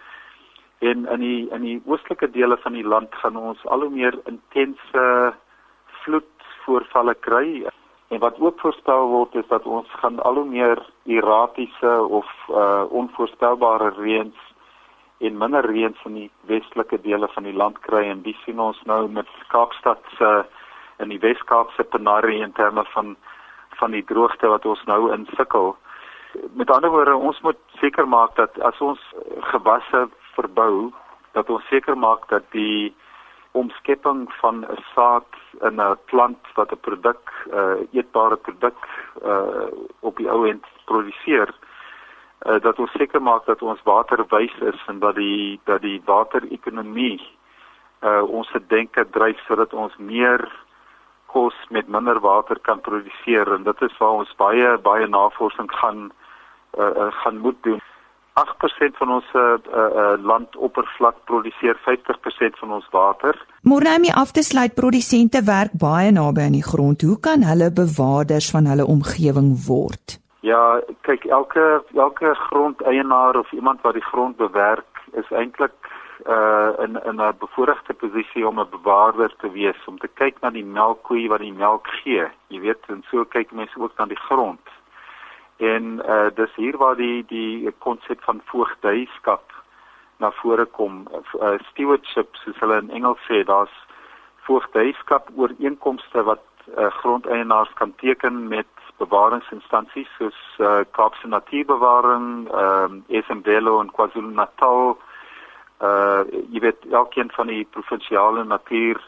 en 0.79 1.07
in 1.07 1.19
die 1.19 1.49
in 1.49 1.61
die 1.61 1.81
oostelike 1.85 2.31
dele 2.31 2.57
van 2.57 2.73
die 2.73 2.87
land 2.87 3.15
gaan 3.15 3.37
ons 3.37 3.65
al 3.65 3.81
hoe 3.81 3.89
meer 3.89 4.19
intense 4.25 5.33
vloedvoorvalle 6.03 7.15
kry 7.15 7.65
En 8.13 8.19
wat 8.19 8.39
ook 8.39 8.59
voorspel 8.59 9.07
word 9.07 9.35
is 9.35 9.47
dat 9.47 9.65
ons 9.65 9.87
gaan 10.01 10.19
al 10.23 10.35
hoe 10.35 10.45
meer 10.45 10.81
erratiese 11.05 11.93
of 12.03 12.27
uh 12.49 12.83
onvoorspelbare 12.89 13.93
reëns 13.97 14.37
en 15.17 15.37
minder 15.37 15.65
reëns 15.65 16.03
in 16.05 16.13
die 16.13 16.31
westelike 16.41 17.01
dele 17.01 17.27
van 17.27 17.43
die 17.43 17.55
land 17.55 17.79
kry 17.79 18.03
en 18.09 18.21
dis 18.21 18.37
sien 18.43 18.59
ons 18.59 18.81
nou 18.83 19.07
met 19.09 19.29
Kaapstad 19.47 20.03
se 20.17 20.23
uh, 20.23 20.43
in 20.97 21.11
die 21.11 21.19
Weskaap 21.19 21.71
se 21.75 21.83
penarie 21.83 22.41
in 22.43 22.53
terme 22.53 22.85
van 22.93 23.15
van 23.75 23.91
die 23.91 24.05
droogte 24.07 24.47
wat 24.47 24.65
ons 24.65 24.83
nou 24.87 25.09
insukkel. 25.11 25.73
Met 26.55 26.69
ander 26.71 26.89
woorde, 26.89 27.15
ons 27.15 27.41
moet 27.43 27.57
seker 27.81 28.07
maak 28.07 28.35
dat 28.35 28.55
as 28.63 28.77
ons 28.79 29.01
gewasse 29.51 30.05
verbou, 30.37 30.93
dat 31.35 31.49
ons 31.51 31.67
seker 31.67 31.97
maak 31.99 32.23
dat 32.31 32.47
die 32.55 32.93
omskepping 33.61 34.33
van 34.41 34.65
'n 34.65 34.83
saad 34.93 35.29
in 35.67 35.81
'n 35.81 35.97
plant 36.05 36.41
wat 36.55 36.71
'n 36.71 36.79
produk, 36.87 37.23
'n 37.51 37.87
eetbare 37.91 38.35
produk 38.35 38.79
uh 39.23 39.67
op 39.99 40.17
die 40.17 40.29
ou 40.29 40.47
end 40.47 40.65
produseer, 40.85 41.49
uh, 42.45 42.59
dat 42.59 42.79
ons 42.79 42.91
seker 42.91 43.21
maak 43.21 43.45
dat 43.45 43.61
ons 43.61 43.83
waterwys 43.83 44.57
is 44.59 44.83
en 44.87 44.99
dat 44.99 45.15
die 45.15 45.59
dat 45.63 45.81
die 45.81 46.01
waterekonomie 46.05 47.21
uh 48.01 48.23
ons 48.23 48.47
se 48.51 48.61
denke 48.67 49.09
dryf 49.09 49.39
sodat 49.47 49.73
ons 49.73 49.95
meer 49.97 50.51
kos 51.25 51.55
met 51.69 51.87
minder 51.87 52.19
water 52.19 52.59
kan 52.59 52.81
produseer 52.81 53.53
en 53.53 53.63
dit 53.63 53.81
is 53.81 53.97
waar 53.97 54.21
ons 54.21 54.35
baie 54.35 54.77
baie 54.77 55.07
navorsing 55.07 55.71
gaan 55.71 56.11
uh 56.77 57.11
gaan 57.11 57.37
moet 57.37 57.63
doen. 57.63 57.81
8% 58.39 58.97
van 58.99 59.11
ons 59.15 59.27
uh, 59.33 59.55
uh, 59.71 60.15
landoppervlak 60.19 61.21
produseer 61.23 61.77
50% 61.87 62.59
van 62.59 62.73
ons 62.77 62.87
water. 62.91 63.37
Mornami 63.63 64.11
af 64.11 64.31
te 64.35 64.43
sluit 64.43 64.75
produsente 64.75 65.41
werk 65.47 65.71
baie 65.79 66.11
naby 66.11 66.43
aan 66.43 66.57
die 66.59 66.65
grond. 66.65 67.01
Hoe 67.01 67.19
kan 67.19 67.47
hulle 67.47 67.71
bewaarders 67.71 68.51
van 68.51 68.67
hulle 68.67 68.85
omgewing 68.85 69.55
word? 69.67 70.19
Ja, 70.43 70.81
kyk 71.07 71.25
elke 71.25 71.83
elke 71.95 72.35
grondeienaar 72.49 73.39
of 73.39 73.51
iemand 73.51 73.81
wat 73.81 73.95
die 73.95 74.07
grond 74.11 74.37
bewerk 74.37 75.03
is 75.13 75.31
eintlik 75.31 75.73
uh 76.27 76.69
in 76.83 76.99
in 77.09 77.21
'n 77.21 77.39
bevoordeelde 77.39 77.93
posisie 78.03 78.47
om 78.47 78.59
'n 78.59 78.69
bewaarder 78.69 79.31
te 79.37 79.51
wees 79.51 79.79
om 79.85 79.97
te 79.97 80.07
kyk 80.07 80.35
na 80.41 80.49
die 80.49 80.65
melkkoe 80.65 81.27
wat 81.27 81.39
die 81.39 81.53
melk 81.53 81.87
gee. 81.87 82.27
Jy 82.47 82.59
weet, 82.59 82.83
en 82.87 83.03
so 83.11 83.25
kyk 83.25 83.51
mense 83.51 83.79
ook 83.79 83.97
na 83.97 84.05
die 84.05 84.23
grond 84.27 84.67
En 85.57 86.01
uh 86.05 86.29
dis 86.35 86.55
hier 86.55 86.77
waar 86.77 86.95
die 86.95 87.25
die 87.27 87.71
konsep 87.79 88.23
van 88.23 88.41
voogdyskap 88.45 89.53
na 90.17 90.31
vore 90.31 90.65
kom. 90.65 91.07
Uh, 91.39 91.55
stewardship 91.71 92.35
soos 92.35 92.59
hulle 92.59 92.79
in 92.81 92.89
Engels 92.89 93.19
sê, 93.27 93.43
daar's 93.43 93.73
voogdyskap 94.47 95.29
ooreenkomste 95.35 96.23
wat 96.23 96.43
uh, 96.77 96.91
grondeienaars 97.01 97.73
kan 97.73 97.95
teken 97.95 98.47
met 98.47 98.67
bewaringsinstansies 98.97 100.11
soos 100.17 100.37
uh, 100.59 100.83
Kaapse 100.91 101.27
Natuurbewaring, 101.27 102.47
ehm 102.51 103.01
uh, 103.09 103.17
Esendelo 103.19 103.79
en 103.81 103.91
KwaZulu-Natal. 103.91 104.97
Uh 105.83 106.23
jy 106.51 106.59
weet 106.63 106.85
elkeen 106.91 107.31
van 107.35 107.47
die 107.51 107.67
provinsiale 107.71 108.43
natuur 108.43 109.01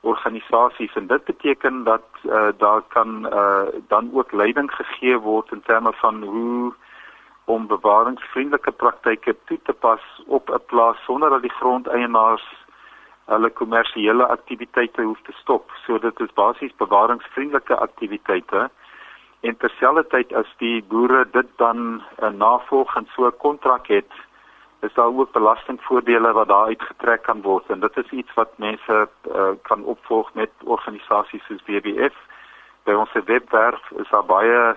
organisasies 0.00 0.94
en 0.94 1.06
dit 1.06 1.24
beteken 1.24 1.84
dat 1.84 2.06
uh, 2.22 2.48
daar 2.58 2.82
kan 2.88 3.26
uh, 3.26 3.62
dan 3.88 4.10
ook 4.12 4.32
leiding 4.32 4.70
gegee 4.70 5.18
word 5.18 5.52
in 5.52 5.62
terme 5.62 5.92
van 5.92 6.22
hoe 6.22 6.74
om 7.44 7.66
bewaringsvriendelike 7.66 8.70
praktyke 8.70 9.36
toe 9.44 9.58
te 9.62 9.72
pas 9.72 10.00
op 10.26 10.50
'n 10.50 10.64
plaas 10.66 11.04
sonder 11.04 11.30
dat 11.30 11.42
die 11.42 11.58
grondeienaars 11.60 12.66
hulle 13.24 13.50
kommersiële 13.50 14.26
aktiwiteite 14.26 15.02
hoef 15.02 15.20
te 15.22 15.32
stop. 15.32 15.70
So 15.84 15.98
dit 15.98 16.20
is 16.20 16.32
basies 16.32 16.76
bewaringsvriendelike 16.76 17.76
aktiwiteite 17.76 18.70
en 19.40 19.56
terselfdertyd 19.56 20.32
as 20.32 20.54
die 20.58 20.84
boere 20.88 21.26
dit 21.32 21.46
dan 21.56 22.02
uh, 22.22 22.28
navolg 22.28 22.96
en 22.96 23.08
so 23.14 23.26
'n 23.26 23.36
kontrak 23.38 23.86
het 23.86 24.12
is 24.80 24.94
daar 24.94 25.06
ook 25.06 25.32
belastingvoordele 25.32 26.32
wat 26.32 26.48
daar 26.48 26.66
uitgetrek 26.66 27.22
kan 27.22 27.42
word 27.42 27.64
en 27.68 27.80
dit 27.80 27.96
is 27.96 28.10
iets 28.10 28.34
wat 28.34 28.58
mense 28.58 29.08
uh, 29.34 29.50
kan 29.62 29.84
opvolg 29.84 30.34
met 30.34 30.50
organisasies 30.64 31.44
soos 31.46 31.64
WWF. 31.66 32.14
By 32.84 32.92
ons 32.92 33.12
webwerf 33.24 33.90
is 33.96 34.08
daar 34.10 34.24
baie 34.24 34.76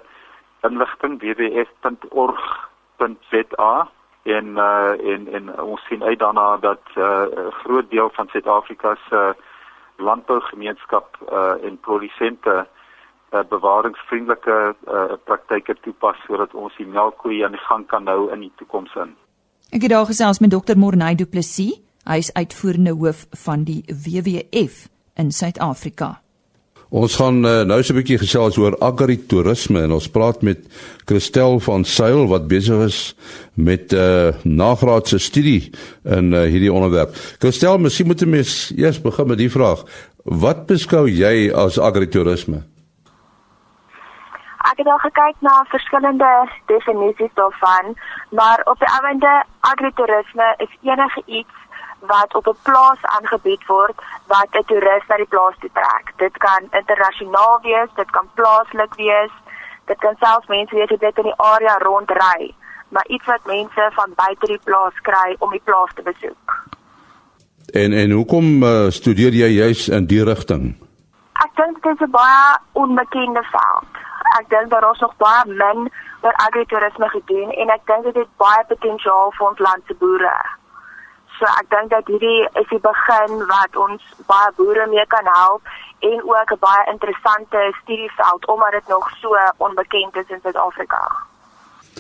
inligting 0.62 1.20
wwf.org.za 1.22 2.42
en 4.24 4.46
uh, 4.46 5.14
en 5.14 5.28
en 5.34 5.62
ons 5.62 5.86
sien 5.86 6.04
uit 6.04 6.20
daarna 6.20 6.58
dat 6.58 6.82
uh, 6.96 7.22
'n 7.22 7.40
uh, 7.40 7.52
groot 7.52 7.90
deel 7.90 8.10
van 8.10 8.28
Suid-Afrika 8.28 8.96
se 9.10 9.16
uh, 9.16 9.30
landbougemeenskap 10.02 11.18
uh, 11.32 11.64
en 11.64 11.80
produsente 11.80 12.68
uh, 13.32 13.40
bewaringsvriendelike 13.50 14.76
uh, 14.88 15.04
praktyke 15.24 15.76
toepas 15.82 16.18
sodat 16.26 16.54
ons 16.54 16.76
die 16.76 16.88
melkkoeie 16.88 17.46
aan 17.46 17.58
die 17.58 17.68
gang 17.68 17.88
kan 17.88 18.08
hou 18.08 18.32
in 18.32 18.40
die 18.40 18.54
toekoms 18.56 18.96
in. 18.96 19.16
Ek 19.72 19.86
het 19.86 19.94
daar 19.94 20.06
gesels 20.06 20.42
met 20.44 20.52
dokter 20.52 20.76
Morney 20.78 21.16
Du 21.16 21.24
Plessis. 21.26 21.78
Hy 22.04 22.18
is 22.20 22.34
uitvoerende 22.36 22.92
hoof 22.92 23.22
van 23.46 23.62
die 23.64 23.86
WWF 23.88 24.90
in 25.16 25.30
Suid-Afrika. 25.32 26.18
Ons 26.92 27.16
gaan 27.16 27.38
uh, 27.48 27.62
nou 27.64 27.78
so 27.80 27.94
'n 27.94 28.02
bietjie 28.02 28.18
gesels 28.20 28.58
oor 28.60 28.76
agritourisme 28.84 29.80
en 29.80 29.94
ons 29.96 30.10
praat 30.12 30.42
met 30.42 30.68
Christel 31.08 31.60
van 31.60 31.86
Sail 31.86 32.28
wat 32.28 32.50
besig 32.52 32.84
is 32.84 33.16
met 33.56 33.94
'n 33.94 33.96
uh, 33.96 34.28
eh, 34.28 34.36
nagraadse 34.44 35.20
studie 35.20 35.72
in 36.04 36.34
uh, 36.34 36.44
hierdie 36.52 36.74
onderwerp. 36.74 37.16
Christel, 37.40 37.78
miskien 37.78 38.08
moet 38.08 38.28
ons 38.28 38.74
eers 38.76 39.02
begin 39.02 39.28
met 39.28 39.38
die 39.38 39.50
vraag: 39.50 39.86
Wat 40.24 40.68
beskou 40.68 41.08
jy 41.08 41.52
as 41.54 41.80
agritourisme? 41.80 42.64
Ek 44.72 44.78
het 44.78 44.88
al 44.88 45.02
gekyk 45.04 45.36
na 45.44 45.54
verskillende 45.68 46.50
definisies 46.66 47.34
daarvan, 47.34 47.96
maar 48.30 48.62
op 48.64 48.80
die 48.80 48.92
einde 49.02 49.44
agritourisme 49.60 50.54
is 50.58 50.78
enige 50.82 51.24
iets 51.26 51.56
wat 52.00 52.36
op 52.36 52.48
'n 52.48 52.62
plaas 52.64 53.02
aangebied 53.02 53.66
word 53.66 53.98
wat 54.28 54.48
'n 54.52 54.64
toerist 54.66 55.08
na 55.08 55.16
die 55.16 55.32
plaas 55.34 55.56
toe 55.60 55.70
trek. 55.74 56.14
Dit 56.16 56.38
kan 56.38 56.62
internasionaal 56.72 57.60
wees, 57.62 57.90
dit 57.96 58.12
kan 58.12 58.28
plaaslik 58.34 58.94
wees, 58.96 59.34
dit 59.86 59.98
kan 59.98 60.16
selfs 60.20 60.48
mense 60.48 60.76
wees 60.76 60.90
wat 60.90 61.18
in 61.18 61.30
die 61.32 61.42
area 61.54 61.78
rondry, 61.78 62.54
maar 62.90 63.08
iets 63.08 63.26
wat 63.26 63.46
mense 63.46 63.90
van 63.92 64.14
buite 64.16 64.46
die 64.46 64.62
plaas 64.64 65.02
kry 65.02 65.36
om 65.40 65.50
die 65.50 65.64
plaas 65.64 65.94
te 65.94 66.02
besoek. 66.02 66.48
En 67.74 67.94
en 67.94 68.12
hoekom 68.12 68.64
uh, 68.64 68.90
studeer 68.90 69.34
jy 69.34 69.48
juis 69.48 69.88
in 69.88 70.06
die 70.06 70.24
rigting? 70.24 70.76
Ek 71.34 71.56
dink 71.56 71.84
dit 71.84 71.94
is 71.94 72.08
'n 72.08 72.12
baie 72.12 72.58
onbekende 72.72 73.44
veld 73.44 74.10
ek 74.40 74.50
dink 74.50 74.70
daar 74.70 74.92
is 74.92 75.00
nog 75.00 75.16
baie 75.18 75.44
min 75.48 75.90
oor 76.22 76.36
agritourisme 76.48 77.10
gedoen 77.10 77.52
en 77.52 77.70
ek 77.70 77.86
dink 77.86 78.04
dit 78.04 78.16
het 78.24 78.34
baie 78.38 78.66
potensiaal 78.74 79.32
vir 79.38 79.48
ons 79.50 79.64
land 79.68 79.84
se 79.88 79.96
boere. 80.04 80.36
So 81.38 81.50
ek 81.60 81.72
dink 81.74 81.90
dat 81.90 82.08
hierdie 82.12 82.44
is 82.62 82.70
die 82.70 82.84
begin 82.86 83.48
wat 83.50 83.82
ons 83.86 84.04
baie 84.30 84.52
boere 84.60 84.86
mee 84.88 85.06
kan 85.16 85.28
help 85.36 85.62
en 86.12 86.22
ook 86.34 86.54
'n 86.54 86.64
baie 86.68 86.92
interessante 86.94 87.60
studieveld 87.82 88.48
omdat 88.48 88.72
dit 88.72 88.88
nog 88.88 89.10
so 89.22 89.36
onbekend 89.58 90.16
is 90.16 90.30
in 90.30 90.40
Suid-Afrika. 90.44 91.02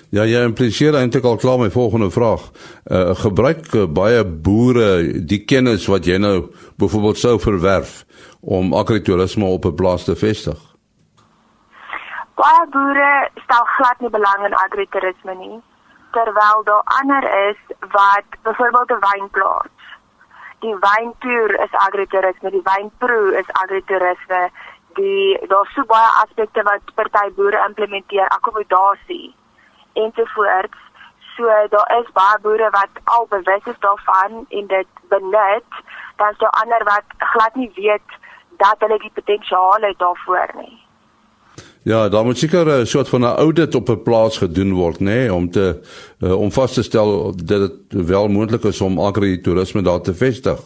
Ja, 0.09 0.23
jy 0.23 0.43
impliseer 0.43 0.95
eintlik 0.95 1.23
al 1.23 1.35
klaar 1.35 1.59
my 1.59 1.69
volgende 1.71 2.11
vraag. 2.11 2.41
Uh 2.85 3.15
gebruik 3.15 3.73
uh, 3.73 3.85
baie 3.87 4.25
boere 4.25 5.21
die 5.25 5.45
kennis 5.45 5.85
wat 5.87 6.05
jy 6.05 6.17
nou 6.17 6.51
byvoorbeeld 6.75 7.17
sou 7.17 7.39
verwerf 7.39 8.05
om 8.41 8.73
agritourisme 8.73 9.45
op 9.45 9.65
'n 9.65 9.75
plaas 9.75 10.03
te 10.03 10.15
vestig? 10.15 10.70
Baie 12.43 12.65
boere 12.77 13.11
stel 13.43 13.67
glad 13.75 13.99
nie 13.99 14.13
belang 14.17 14.45
in 14.45 14.57
agritourisme 14.65 15.35
nie 15.43 15.59
terwyl 16.11 16.63
daar 16.63 16.81
ander 16.83 17.49
is 17.49 17.59
wat 17.79 18.27
byvoorbeeld 18.41 18.91
'n 18.91 19.05
wyn 19.07 19.29
plaas. 19.29 19.77
Die 20.59 20.75
wyntoer 20.87 21.51
is 21.65 21.73
agritourisme, 21.87 22.49
die 22.51 22.67
wynproe 22.71 23.37
is 23.37 23.49
agritourisme. 23.63 24.49
Die 24.93 25.47
daar's 25.47 25.73
so 25.73 25.83
baie 25.85 26.11
aspekte 26.23 26.63
wat 26.63 26.93
party 26.95 27.33
boere 27.35 27.63
implementeer, 27.67 28.27
akkommodasie 28.27 29.35
ensovoorts. 29.93 30.79
So 31.35 31.43
daar 31.69 31.91
is 31.99 32.11
baie 32.11 32.39
boere 32.41 32.69
wat 32.69 32.93
al 33.03 33.25
bewus 33.29 33.65
is 33.65 33.79
daarvan 33.79 34.45
en 34.49 34.67
dit 34.67 34.87
benut, 35.09 35.71
dan 36.15 36.29
is 36.29 36.37
daar 36.37 36.57
ander 36.63 36.83
wat 36.83 37.07
glad 37.17 37.55
nie 37.55 37.71
weet 37.75 38.09
dat 38.49 38.75
hulle 38.79 38.97
die 38.97 39.11
potensiaal 39.13 39.81
het 39.81 39.99
daarvoor 39.99 40.49
nie. 40.53 40.90
Ja, 41.83 42.09
daar 42.09 42.23
moet 42.23 42.37
seker 42.37 42.65
'n 42.67 42.85
soort 42.85 43.09
van 43.09 43.21
'n 43.21 43.37
audit 43.37 43.75
op 43.75 43.89
'n 43.89 44.03
plaas 44.03 44.37
gedoen 44.37 44.73
word, 44.73 44.99
nê, 44.99 45.03
nee, 45.03 45.33
om 45.33 45.51
te 45.51 45.81
uh, 46.19 46.39
om 46.39 46.51
vas 46.51 46.73
te 46.73 46.83
stel 46.83 47.35
dat 47.35 47.47
dit 47.47 47.71
wel 47.87 48.27
moontlik 48.27 48.63
is 48.63 48.81
om 48.81 48.99
agritourisme 48.99 49.81
daar 49.81 50.01
te 50.01 50.13
vestig. 50.13 50.59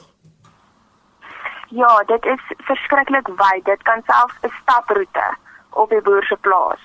Ja, 1.69 2.03
dit 2.05 2.25
is 2.25 2.41
verskriklik 2.57 3.27
wyd. 3.27 3.65
Dit 3.65 3.81
kan 3.81 4.01
selfs 4.05 4.35
'n 4.41 4.51
stadroete 4.61 5.27
op 5.69 5.89
die 5.89 6.01
boer 6.01 6.23
se 6.23 6.37
plaas. 6.41 6.81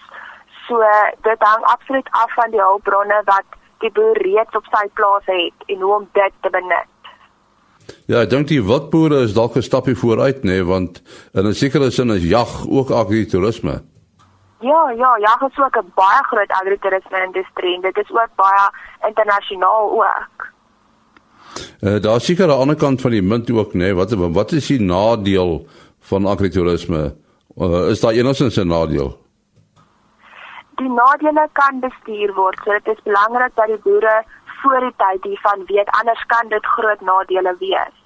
So 0.66 0.82
dit 1.22 1.38
hang 1.38 1.64
absoluut 1.64 2.08
af 2.10 2.34
van 2.34 2.50
die 2.50 2.60
hulpbronne 2.60 3.22
wat 3.24 3.44
die 3.78 3.92
boer 3.92 4.16
reeds 4.22 4.56
op 4.56 4.64
sy 4.70 4.88
plaas 4.94 5.24
het 5.24 5.58
en 5.66 5.80
hoe 5.80 5.94
om 5.94 6.08
dit 6.12 6.32
te 6.40 6.50
benut. 6.50 6.90
Ja, 8.06 8.20
ek 8.20 8.30
dink 8.30 8.48
die 8.48 8.62
wildboere 8.62 9.22
is 9.22 9.34
dalk 9.34 9.56
'n 9.56 9.62
stapie 9.62 9.96
vooruit, 9.96 10.42
nê, 10.42 10.42
nee, 10.42 10.64
want 10.64 11.02
in 11.32 11.46
'n 11.46 11.54
sekere 11.54 11.90
sin 11.90 12.10
is 12.10 12.22
jag 12.22 12.66
ook 12.68 12.90
agritourisme. 12.90 13.82
Ja, 14.60 14.90
ja, 14.90 15.16
ja, 15.16 15.36
dit 15.40 15.50
is 15.50 15.58
ook 15.58 15.76
'n 15.76 15.92
baie 15.94 16.22
groot 16.30 16.50
agritourisme 16.50 17.22
industrie 17.24 17.74
en 17.74 17.80
dit 17.80 17.96
is 17.96 18.10
ook 18.10 18.34
baie 18.34 18.70
internasionaal 19.08 19.90
ook. 19.90 20.48
Uh, 21.80 22.00
daar 22.00 22.16
is 22.16 22.24
seker 22.24 22.44
aan 22.44 22.50
die 22.50 22.58
ander 22.58 22.76
kant 22.76 23.00
van 23.00 23.10
die 23.10 23.22
munt 23.22 23.50
ook? 23.50 23.72
Nee, 23.74 23.94
wat 23.94 24.12
wat 24.12 24.52
is 24.52 24.66
die 24.66 24.80
nadeel 24.80 25.66
van 26.00 26.26
agritourisme? 26.26 27.14
Uh, 27.56 27.88
is 27.88 28.00
daar 28.00 28.12
enigsins 28.12 28.56
'n 28.56 28.66
nadeel? 28.66 29.18
Die 30.74 30.88
nadele 30.88 31.48
kan 31.52 31.80
bestuur 31.80 32.34
word. 32.34 32.60
So 32.64 32.72
dit 32.72 32.86
is 32.86 33.02
belangrik 33.02 33.54
dat 33.54 33.66
die 33.66 33.78
boere 33.78 34.24
voor 34.62 34.80
die 34.80 34.94
tyd 34.96 35.24
hiervan 35.24 35.62
weet, 35.66 35.88
anders 35.90 36.24
kan 36.26 36.48
dit 36.48 36.66
groot 36.66 37.00
nadele 37.00 37.56
wees. 37.58 37.96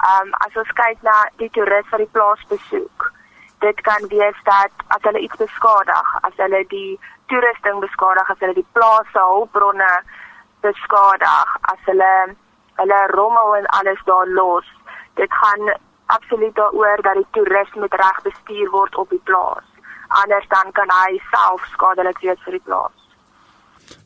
Ehm 0.00 0.26
um, 0.26 0.32
as 0.32 0.56
ons 0.56 0.72
kyk 0.72 1.02
na 1.02 1.16
die 1.36 1.50
toerist 1.50 1.90
wat 1.90 2.00
die 2.00 2.12
plaas 2.12 2.44
besoek, 2.48 3.12
dit 3.60 3.80
kan 3.80 4.08
wees 4.08 4.38
dat 4.44 4.72
as 4.94 5.02
hulle 5.06 5.20
iets 5.26 5.36
beskadig, 5.36 6.08
as 6.26 6.36
hulle 6.42 6.64
die 6.68 6.98
toerusting 7.32 7.80
beskadig, 7.84 8.30
as 8.32 8.40
hulle 8.42 8.56
die 8.56 8.70
plaas 8.76 9.08
se 9.12 9.24
hulpbronne 9.32 9.90
beskadig, 10.64 11.56
as 11.72 11.82
hulle 11.88 12.12
hulle 12.80 13.00
rommel 13.12 13.56
en 13.58 13.66
alles 13.78 14.00
daar 14.08 14.28
los, 14.38 14.68
dit 15.20 15.32
gaan 15.42 15.72
absoluut 16.16 16.54
daaroor 16.54 17.02
dat 17.02 17.20
die 17.20 17.28
toerist 17.36 17.76
met 17.76 17.94
reg 18.02 18.22
bestuur 18.22 18.70
word 18.70 18.96
op 18.96 19.10
die 19.10 19.22
plaas. 19.28 19.66
Anders 20.22 20.48
dan 20.48 20.72
kan 20.72 20.90
hy 20.90 21.20
self 21.30 21.68
skadelik 21.74 22.18
wees 22.24 22.40
vir 22.46 22.58
die 22.58 22.66
plaas. 22.66 22.96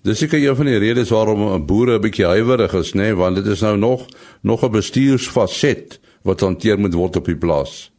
Dis 0.05 0.19
seker 0.21 0.40
een 0.40 0.57
van 0.57 0.69
die 0.69 0.81
redes 0.81 1.11
waarom 1.12 1.67
boere 1.67 1.97
'n 1.97 2.01
bietjie 2.01 2.27
huiwerig 2.27 2.73
is, 2.73 2.93
nê, 2.93 3.09
nee, 3.09 3.14
want 3.14 3.37
dit 3.37 3.47
is 3.47 3.62
nou 3.62 3.77
nog 3.77 4.07
nog 4.43 4.64
'n 4.64 4.71
bestuursfaset 4.71 6.01
wat 6.23 6.40
hanteer 6.40 6.79
moet 6.79 6.95
word 6.95 7.17
op 7.17 7.25
die 7.25 7.37
plaas. 7.37 7.93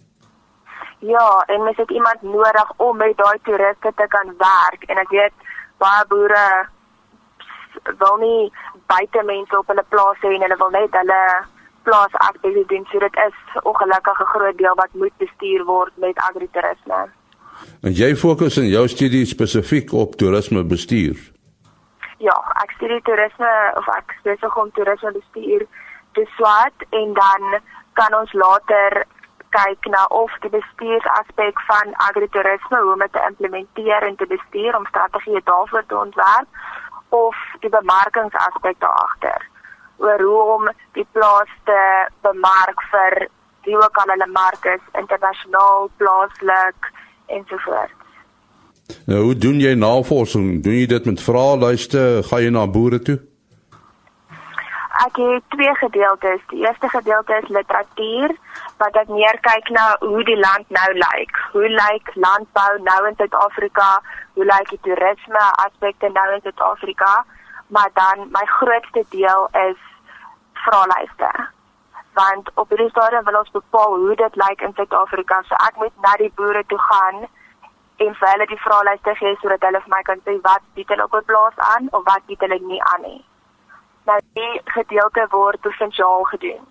Ja, 1.05 1.43
en 1.47 1.63
mens 1.63 1.77
het 1.77 1.91
iemand 1.91 2.21
nodig 2.21 2.71
om 2.77 2.97
met 2.97 3.17
daai 3.17 3.39
toeriste 3.43 3.91
te 3.95 4.05
kan 4.07 4.33
werk 4.37 4.83
en 4.89 4.97
ek 4.97 5.09
weet 5.09 5.33
baie 5.77 6.05
boere 6.07 6.45
wil 7.99 8.17
nie 8.21 8.53
buite 8.89 9.23
mense 9.27 9.57
op 9.57 9.67
hulle 9.67 9.83
plaas 9.89 10.23
hê 10.23 10.31
en 10.35 10.45
hulle 10.45 10.57
wil 10.61 10.73
net 10.73 10.97
hulle 10.99 11.21
plaas 11.85 12.15
aktief 12.29 12.57
doen. 12.71 12.87
So 12.91 12.99
dit 12.99 13.19
is 13.27 13.37
ongelukkig 13.61 14.19
'n 14.21 14.31
groot 14.33 14.57
deel 14.57 14.75
wat 14.81 14.97
moet 15.01 15.17
bestuur 15.17 15.65
word 15.65 15.93
met 15.95 16.17
agritourisme. 16.29 16.99
En 17.81 17.91
jy 17.91 18.15
fokus 18.15 18.57
in 18.57 18.67
jou 18.67 18.87
studie 18.87 19.25
spesifiek 19.25 19.93
op 19.93 20.15
toerisme 20.15 20.63
bestuur. 20.63 21.17
Ja, 22.17 22.37
ek 22.63 22.71
studie 22.71 23.01
toerisme 23.01 23.53
of 23.77 23.87
ek 23.87 24.15
besig 24.23 24.57
om 24.57 24.71
toerisme 24.71 25.11
bestuur 25.11 25.67
te 26.13 26.25
swat 26.35 26.77
en 26.89 27.13
dan 27.13 27.59
kan 27.93 28.19
ons 28.19 28.33
later 28.33 29.05
kyk 29.55 29.89
na 29.93 30.05
of 30.21 30.31
die 30.45 30.51
bestuursaspek 30.53 31.61
van 31.69 31.93
agritourisme 32.09 32.81
hoe 32.81 32.93
om 32.93 33.03
dit 33.05 33.13
te 33.13 33.25
implementeer 33.29 34.07
en 34.07 34.15
te 34.15 34.27
bestuur 34.35 34.77
om 34.77 34.87
strategieë 34.91 35.41
daarvoor 35.51 35.85
te 35.87 35.97
ontwerp 35.97 36.47
of 37.09 37.35
die 37.63 37.73
bemarkingsaspek 37.79 38.79
daar 38.79 38.99
agter 39.07 39.49
oor 39.97 40.21
hoe 40.27 40.43
om 40.55 40.69
die 40.97 41.07
plaas 41.11 41.51
te 41.69 41.81
bemark 42.27 42.81
vir 42.91 43.27
wie 43.65 43.77
ook 43.77 43.97
al 44.01 44.11
hulle 44.13 44.27
mark 44.31 44.65
is, 44.75 44.81
internasionaal, 45.01 45.89
plaaslik 45.97 46.89
ensovoorts. 47.25 47.93
Nou, 49.09 49.21
hoe 49.23 49.37
doen 49.37 49.59
jy 49.59 49.73
navorsing? 49.73 50.61
Doen 50.63 50.77
jy 50.77 50.85
dit 50.91 51.05
met 51.09 51.21
vraelyste? 51.21 52.01
Gaan 52.27 52.43
jy 52.43 52.51
na 52.53 52.67
boere 52.69 52.99
toe? 53.01 53.17
Ek 55.03 55.17
het 55.19 55.43
twee 55.49 55.75
gedeeltes. 55.75 56.41
Die 56.47 56.65
eerste 56.65 56.89
gedeelte 56.89 57.35
is 57.43 57.47
literatuur 57.47 58.31
wat 58.77 58.95
ek 59.01 59.09
meer 59.11 59.37
kyk 59.43 59.67
na 59.75 59.83
hoe 59.99 60.23
die 60.23 60.37
land 60.39 60.69
nou 60.77 60.91
lyk. 60.93 61.39
Hoe 61.51 61.67
lyk 61.69 62.11
landbou 62.13 62.71
nou 62.83 63.01
in 63.09 63.17
Suid-Afrika? 63.19 63.89
Hoe 64.37 64.45
lyk 64.45 64.71
die 64.71 64.79
toerisme 64.87 65.43
aspekte 65.65 66.11
nou 66.15 66.27
in 66.35 66.45
Suid-Afrika? 66.47 67.25
Maar 67.67 67.91
dan 67.99 68.31
my 68.37 68.45
grootste 68.53 69.03
deel 69.09 69.49
is 69.65 69.83
vraelyste. 70.63 71.31
Want 72.13 72.51
op 72.53 72.71
hierdie 72.71 72.89
stadium 72.95 73.27
wil 73.27 73.41
ons 73.43 73.51
bepaal 73.51 73.99
hoe 73.99 74.15
dit 74.15 74.41
lyk 74.45 74.63
in 74.63 74.79
Suid-Afrika. 74.79 75.43
So 75.43 75.59
ek 75.67 75.83
moet 75.83 76.03
na 76.07 76.15
die 76.23 76.31
boere 76.39 76.63
toe 76.71 76.79
gaan 76.87 77.23
en 77.97 78.15
vir 78.15 78.31
hulle 78.31 78.51
die 78.55 78.63
vraelyste 78.63 79.19
gee 79.19 79.37
sodat 79.43 79.67
hulle 79.67 79.83
vir 79.83 79.97
my 79.99 80.03
kan 80.07 80.23
sê 80.23 80.39
wat 80.49 80.63
bied 80.79 80.91
hulle 80.91 81.03
op 81.03 81.15
'n 81.19 81.31
plaas 81.31 81.63
aan 81.75 81.87
of 81.91 82.11
wat 82.11 82.27
bied 82.31 82.39
hulle 82.39 82.59
nie 82.71 82.83
aan 82.95 83.01
nie 83.11 83.23
nou 84.05 84.19
die 84.33 84.61
gedeelte 84.77 85.27
word 85.31 85.61
provinsiaal 85.61 86.23
gedoen. 86.23 86.63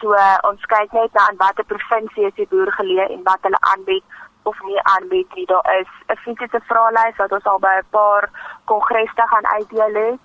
So 0.00 0.12
uh, 0.12 0.36
ons 0.48 0.64
kyk 0.70 0.92
net 0.92 1.12
na 1.16 1.28
aan 1.28 1.40
watter 1.40 1.64
provinsie 1.64 2.26
is 2.28 2.36
die 2.36 2.48
boer 2.50 2.72
geleë 2.78 3.08
en 3.14 3.22
wat 3.28 3.46
hulle 3.48 3.60
aanbied 3.72 4.04
of 4.50 4.58
nie 4.68 4.80
aanbied 4.94 5.34
nie. 5.34 5.46
Daar 5.46 5.66
is 5.80 5.90
'n 6.12 6.20
fisiese 6.24 6.60
vraelys 6.68 7.16
wat 7.22 7.32
ons 7.32 7.48
al 7.52 7.58
by 7.58 7.74
'n 7.78 7.90
paar 7.90 8.28
kongresse 8.64 9.24
gaan 9.32 9.46
uitdeel 9.56 9.94
het 10.02 10.20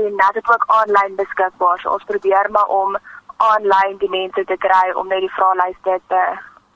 en 0.00 0.12
dit 0.16 0.36
is 0.42 0.50
ook 0.54 0.64
aanlyn 0.66 1.16
beskikbaar. 1.16 1.78
So 1.80 1.90
ons 1.90 2.04
probeer 2.04 2.50
maar 2.50 2.68
om 2.82 2.98
aanlyn 3.36 3.96
die 3.98 4.10
mense 4.10 4.44
te 4.44 4.56
kry 4.56 4.92
om 4.94 5.08
net 5.08 5.20
die 5.20 5.36
vraelyste 5.38 6.00
te 6.08 6.22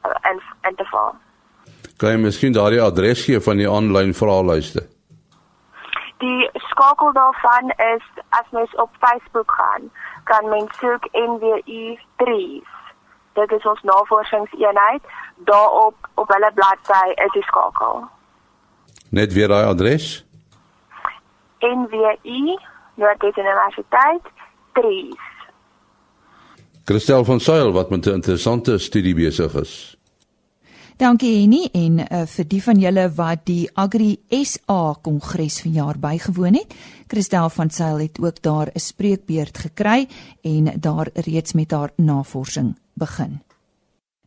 uh, 0.06 0.30
in 0.30 0.40
in 0.68 0.74
te 0.74 0.84
vul. 0.84 1.14
Kan 1.96 2.10
jy 2.10 2.16
miskien 2.16 2.52
daardie 2.52 2.82
adres 2.82 3.24
gee 3.24 3.40
van 3.40 3.56
die 3.56 3.70
aanlyn 3.70 4.14
vraelyste? 4.14 4.93
Die 6.24 6.60
skakel 6.70 7.12
daarvan 7.12 7.72
is 7.94 8.04
as 8.38 8.46
mens 8.50 8.74
op 8.84 8.90
Facebook 9.04 9.50
gaan, 9.58 9.90
kan 10.24 10.48
mens 10.48 10.78
soek 10.78 11.08
NWU 11.12 11.98
3. 12.16 12.62
Dit 13.38 13.52
is 13.52 13.64
ons 13.66 13.82
navorsingseenheid. 13.82 15.02
Daarop 15.36 15.96
op 16.14 16.28
hulle 16.28 16.50
bladsy 16.54 17.08
is 17.26 17.32
die 17.32 17.42
skakel. 17.42 18.04
Net 19.10 19.32
weer 19.32 19.48
daai 19.48 19.66
adres? 19.66 20.24
NWU 21.58 22.56
Noordwes 22.94 23.36
Universiteit 23.36 24.22
3. 24.72 25.18
Christel 26.84 27.24
van 27.24 27.40
Sail 27.40 27.72
wat 27.72 27.90
met 27.90 28.06
'n 28.06 28.18
interessante 28.20 28.78
studie 28.78 29.14
besig 29.14 29.54
is. 29.54 29.96
Dankie 30.94 31.40
Henny 31.40 31.64
en 31.74 31.96
uh, 31.98 32.20
vir 32.30 32.46
die 32.46 32.60
van 32.62 32.78
julle 32.78 33.08
wat 33.16 33.40
die 33.48 33.64
Agri 33.82 34.12
SA 34.46 34.94
Kongres 35.02 35.56
vanjaar 35.64 35.98
bygewoon 35.98 36.54
het. 36.54 36.76
Christel 37.10 37.50
van 37.50 37.72
Sail 37.74 38.04
het 38.04 38.20
ook 38.22 38.38
daar 38.42 38.70
'n 38.70 38.78
spreekbeurt 38.78 39.58
gekry 39.58 40.06
en 40.42 40.70
daar 40.78 41.10
reeds 41.14 41.52
met 41.52 41.70
haar 41.70 41.90
navorsing 41.96 42.76
begin. 42.94 43.40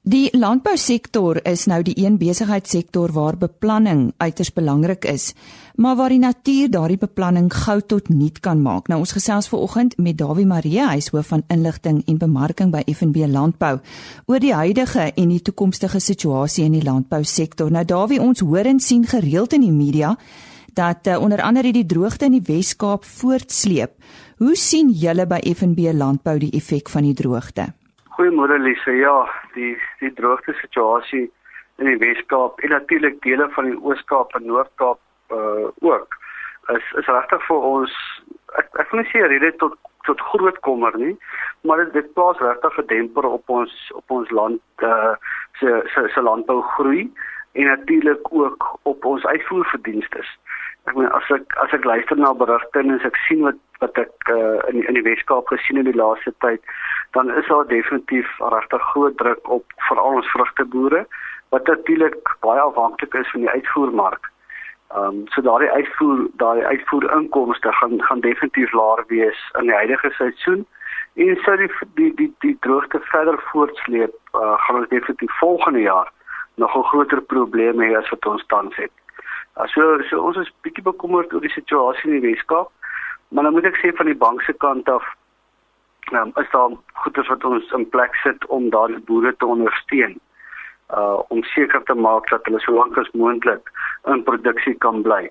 Die 0.07 0.29
landbousektor 0.31 1.41
is 1.43 1.65
nou 1.67 1.81
die 1.83 1.97
een 1.99 2.13
besigheidssektor 2.15 3.11
waar 3.11 3.35
beplanning 3.35 4.13
uiters 4.23 4.53
belangrik 4.55 5.03
is, 5.05 5.33
maar 5.75 5.97
waar 5.99 6.13
die 6.13 6.21
natuur 6.21 6.69
daardie 6.71 6.99
beplanning 7.01 7.49
gou 7.51 7.81
tot 7.81 8.07
niet 8.07 8.39
kan 8.39 8.61
maak. 8.63 8.87
Nou 8.87 9.01
ons 9.03 9.11
gesels 9.11 9.49
ver 9.51 9.59
oggend 9.59 9.97
met 9.99 10.15
Dawie 10.17 10.45
Marie, 10.47 10.79
hy 10.79 11.01
is 11.01 11.09
hoof 11.11 11.27
van 11.33 11.43
inligting 11.51 11.99
en 12.07 12.21
bemarking 12.21 12.71
by 12.71 12.85
FNB 12.87 13.27
Landbou 13.27 13.81
oor 14.31 14.39
die 14.39 14.53
huidige 14.55 15.09
en 15.09 15.33
die 15.33 15.41
toekomstige 15.43 15.99
situasie 15.99 16.63
in 16.63 16.77
die 16.77 16.85
landbousektor. 16.87 17.67
Nou 17.67 17.83
Dawie, 17.83 18.21
ons 18.23 18.45
hoor 18.47 18.69
en 18.71 18.79
sien 18.79 19.03
gereeld 19.03 19.57
in 19.59 19.65
die 19.67 19.75
media 19.75 20.13
dat 20.71 21.07
uh, 21.07 21.17
onder 21.19 21.41
andere 21.41 21.73
die 21.75 21.85
droogte 21.85 22.29
in 22.29 22.37
die 22.37 22.45
Wes-Kaap 22.47 23.03
voortsleep. 23.03 23.99
Hoe 24.39 24.55
sien 24.55 24.87
julle 24.87 25.27
by 25.27 25.41
FNB 25.51 25.91
Landbou 25.91 26.37
die 26.39 26.53
effek 26.55 26.87
van 26.95 27.03
die 27.03 27.17
droogte? 27.17 27.73
Goeiemôre 28.17 28.57
Lise. 28.57 28.91
Ja, 28.97 29.29
die 29.53 29.77
die 29.99 30.09
droogte 30.17 30.53
situasie 30.57 31.27
in 31.77 31.85
die 31.85 31.99
Wes-Kaap 32.01 32.59
en 32.65 32.71
natuurlik 32.73 33.19
dele 33.21 33.45
van 33.53 33.67
die 33.69 33.77
Oos-Kaap 33.77 34.33
en 34.39 34.47
Noord-Kaap 34.49 34.97
uh 35.37 35.67
ook 35.85 36.15
is 36.73 36.87
is 37.01 37.11
regtig 37.13 37.45
vir 37.49 37.67
ons 37.71 37.93
ek 38.61 38.81
ek 38.81 38.89
wil 38.89 39.03
nie 39.03 39.11
sê 39.11 39.21
rede 39.21 39.51
tot 39.61 39.77
tot 40.09 40.23
groot 40.31 40.57
kommer 40.65 40.97
nie, 40.97 41.13
maar 41.61 41.83
dit 41.83 41.93
dit 41.99 42.09
plaas 42.17 42.41
regtig 42.41 42.79
'n 42.81 42.89
demper 42.89 43.29
op 43.29 43.53
ons 43.59 43.75
op 44.01 44.17
ons 44.17 44.33
land 44.39 44.85
uh 44.89 45.13
se 45.59 45.77
se 45.93 46.07
se 46.15 46.21
landbou 46.29 46.61
groei 46.73 47.05
en 47.57 47.65
natuurlik 47.65 48.33
ook 48.33 48.79
op 48.81 49.05
ons 49.05 49.25
uitvoerverdienste. 49.25 50.23
Ek 50.83 50.95
meen 50.95 51.09
as 51.11 51.29
ek 51.33 51.55
as 51.63 51.73
ek 51.75 51.85
luister 51.89 52.19
na 52.19 52.29
berigte 52.37 52.79
en 52.79 52.93
ek 52.99 53.17
sien 53.27 53.41
wat 53.45 53.57
wat 53.81 53.97
ek 54.01 54.29
uh, 54.33 54.57
in 54.69 54.83
in 54.89 54.97
die 54.97 55.05
Weskaap 55.05 55.49
gesien 55.53 55.79
in 55.81 55.89
die 55.89 55.97
laaste 55.97 56.33
tyd, 56.45 56.61
dan 57.17 57.33
is 57.33 57.49
daar 57.49 57.67
definitief 57.67 58.29
regtig 58.53 58.85
groot 58.93 59.17
druk 59.17 59.49
op 59.57 59.65
veral 59.89 60.19
ons 60.21 60.31
vrugteboere 60.35 61.03
wat 61.55 61.67
natuurlik 61.67 62.33
baie 62.45 62.61
afhanklik 62.61 63.13
is 63.13 63.31
van 63.33 63.45
die 63.45 63.53
uitvoermark. 63.57 64.29
Ehm 64.93 65.03
um, 65.03 65.23
so 65.33 65.41
daardie 65.41 65.71
uitvoer 65.71 66.27
daardie 66.43 66.65
uitvoerinkomste 66.65 67.73
gaan 67.79 68.01
gaan 68.09 68.25
definitief 68.25 68.73
laer 68.81 69.03
wees 69.07 69.39
in 69.59 69.71
die 69.71 69.79
huidige 69.81 70.13
seisoen. 70.19 70.65
En 71.15 71.41
sou 71.45 71.57
die 71.63 71.71
die 71.95 72.11
die 72.21 72.29
die 72.45 72.57
droogte 72.67 73.01
verder 73.09 73.41
voortsleep, 73.49 74.13
uh, 74.33 74.53
gaan 74.65 74.83
ons 74.83 74.93
definitief 74.93 75.39
volgende 75.39 75.81
jaar 75.89 76.13
nog 76.57 76.75
'n 76.77 76.89
groter 76.91 77.21
probleem 77.21 77.79
hê 77.79 77.95
as 77.97 78.09
wat 78.09 78.25
ons 78.25 78.45
tans 78.45 78.75
het. 78.75 78.91
Uh, 79.57 79.67
so 80.09 80.21
ons 80.21 80.37
is 80.37 80.53
bietjie 80.61 80.83
bekommerd 80.83 81.33
oor 81.33 81.41
die 81.41 81.49
situasie 81.49 82.11
in 82.11 82.19
die 82.19 82.29
Weskaap. 82.29 82.71
Maar 83.27 83.43
dan 83.43 83.53
moet 83.53 83.65
ek 83.65 83.79
sê 83.81 83.91
van 83.95 84.05
die 84.05 84.15
bank 84.15 84.41
se 84.41 84.53
kant 84.53 84.89
af 84.89 85.03
um, 86.11 86.31
is 86.35 86.49
daar 86.51 86.71
goeders 86.93 87.27
wat 87.27 87.43
ons 87.43 87.71
in 87.71 87.89
plek 87.89 88.15
sit 88.15 88.45
om 88.45 88.69
daardie 88.69 88.99
boere 89.09 89.35
te 89.37 89.45
ondersteun. 89.45 90.19
Uh 90.97 91.19
om 91.27 91.43
seker 91.43 91.83
te 91.83 91.93
maak 91.93 92.29
dat 92.29 92.45
hulle 92.47 92.59
so 92.59 92.73
lank 92.73 92.97
as 92.97 93.11
moontlik 93.11 93.71
in 94.05 94.23
produksie 94.23 94.75
kan 94.85 95.01
bly. 95.01 95.29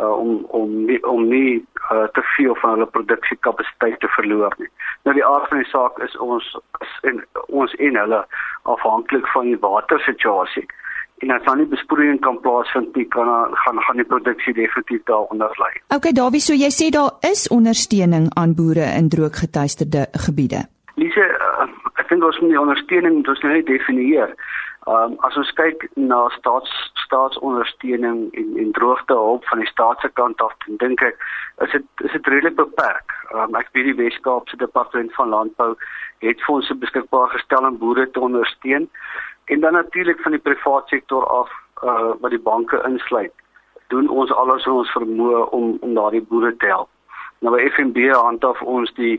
Uh 0.00 0.14
om 0.18 0.44
om 0.44 0.84
nie, 0.84 1.02
om 1.06 1.28
nie 1.28 1.66
uh, 1.92 2.04
te 2.16 2.22
veel 2.36 2.54
van 2.54 2.70
hulle 2.70 2.86
produksiekapasiteit 2.86 4.00
te 4.00 4.08
verloor 4.16 4.54
nie. 4.58 4.70
Nou 5.04 5.14
die 5.16 5.26
aard 5.26 5.48
van 5.48 5.60
die 5.62 5.70
saak 5.70 5.98
is 6.06 6.16
ons 6.16 6.46
is 6.80 6.94
en 7.10 7.20
ons 7.46 7.74
en 7.74 8.00
hulle 8.02 8.24
afhanklik 8.62 9.28
van 9.34 9.50
die 9.50 9.60
watersituasie. 9.60 10.66
En 11.22 11.30
as 11.30 11.44
dan 11.46 11.58
nie 11.58 11.68
besproeiing 11.70 12.20
kan 12.20 12.40
plaasvind 12.40 12.96
nie 12.96 13.06
kan 13.08 13.28
gaan 13.64 13.80
gaan 13.86 14.00
die 14.02 14.08
produksie 14.12 14.54
definitief 14.54 15.02
daaronder 15.10 15.52
lê. 15.62 15.72
Okay 15.94 16.12
Dawie, 16.12 16.40
so 16.40 16.56
jy 16.56 16.70
sê 16.74 16.90
daar 16.94 17.12
is 17.30 17.48
ondersteuning 17.48 18.30
aan 18.34 18.54
boere 18.58 18.88
in 18.98 19.08
drooggetuisterde 19.08 20.06
gebiede. 20.26 20.64
Lise, 21.00 21.24
uh, 21.26 21.68
ek 21.98 22.08
dink 22.10 22.24
ons 22.24 22.38
moet 22.42 22.52
die 22.54 22.60
ondersteuning 22.60 23.16
moet 23.18 23.30
ons 23.32 23.40
nou 23.46 23.54
net 23.54 23.66
definieer. 23.66 24.34
Um, 24.86 25.14
as 25.24 25.36
ons 25.40 25.50
kyk 25.56 25.86
na 25.96 26.26
staats 26.36 26.72
staatsondersteuning 27.06 28.18
en 28.36 28.56
en 28.60 28.72
droogte 28.76 29.16
hulp 29.16 29.44
van 29.48 29.62
die 29.62 29.68
staat 29.70 30.00
se 30.00 30.10
kant 30.20 30.40
af, 30.44 30.52
dan 30.66 30.76
dink 30.82 31.04
ek 31.06 31.22
is 31.64 31.72
dit 31.72 32.04
is 32.04 32.12
dit 32.12 32.26
redelik 32.26 32.58
beperk. 32.58 33.14
Um, 33.32 33.56
ek 33.56 33.70
weet 33.72 33.88
die 33.88 33.96
Wes-Kaapse 34.02 34.58
departement 34.60 35.14
van 35.16 35.32
landbou 35.32 35.70
het 36.26 36.42
fondse 36.44 36.76
beskikbaar 36.82 37.32
gestel 37.32 37.64
om 37.64 37.78
boere 37.78 38.04
te 38.10 38.20
ondersteun 38.20 38.90
en 39.44 39.60
dan 39.60 39.72
natuurlik 39.72 40.20
van 40.20 40.36
die 40.36 40.44
private 40.50 40.96
sektor 40.96 41.24
af 41.26 41.48
uh 41.82 42.12
wat 42.20 42.36
die 42.36 42.44
banke 42.50 42.80
insluit 42.84 43.32
doen 43.88 44.08
ons 44.08 44.32
alles 44.32 44.64
wat 44.68 44.82
ons 44.82 44.92
vermoë 44.96 45.46
om 45.56 45.78
om 45.80 45.94
daardie 45.96 46.22
boere 46.28 46.52
te 46.56 46.66
help. 46.66 46.90
Nou 47.40 47.56
by 47.56 47.64
FNB 47.72 48.10
handhaaf 48.12 48.60
ons 48.76 48.92
die 49.00 49.16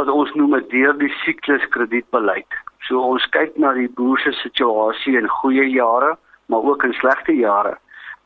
wat 0.00 0.08
ons 0.08 0.32
noem 0.40 0.56
'n 0.56 0.68
deur 0.72 0.98
die 0.98 1.12
siklus 1.24 1.68
kredietbeleid. 1.76 2.52
So 2.88 3.02
ons 3.04 3.26
kyk 3.36 3.58
na 3.60 3.74
die 3.76 3.90
boer 3.98 4.20
se 4.22 4.32
situasie 4.40 5.18
in 5.20 5.28
goeie 5.28 5.66
jare, 5.68 6.14
maar 6.48 6.64
ook 6.64 6.86
in 6.88 6.96
slegte 6.96 7.36
jare. 7.36 7.76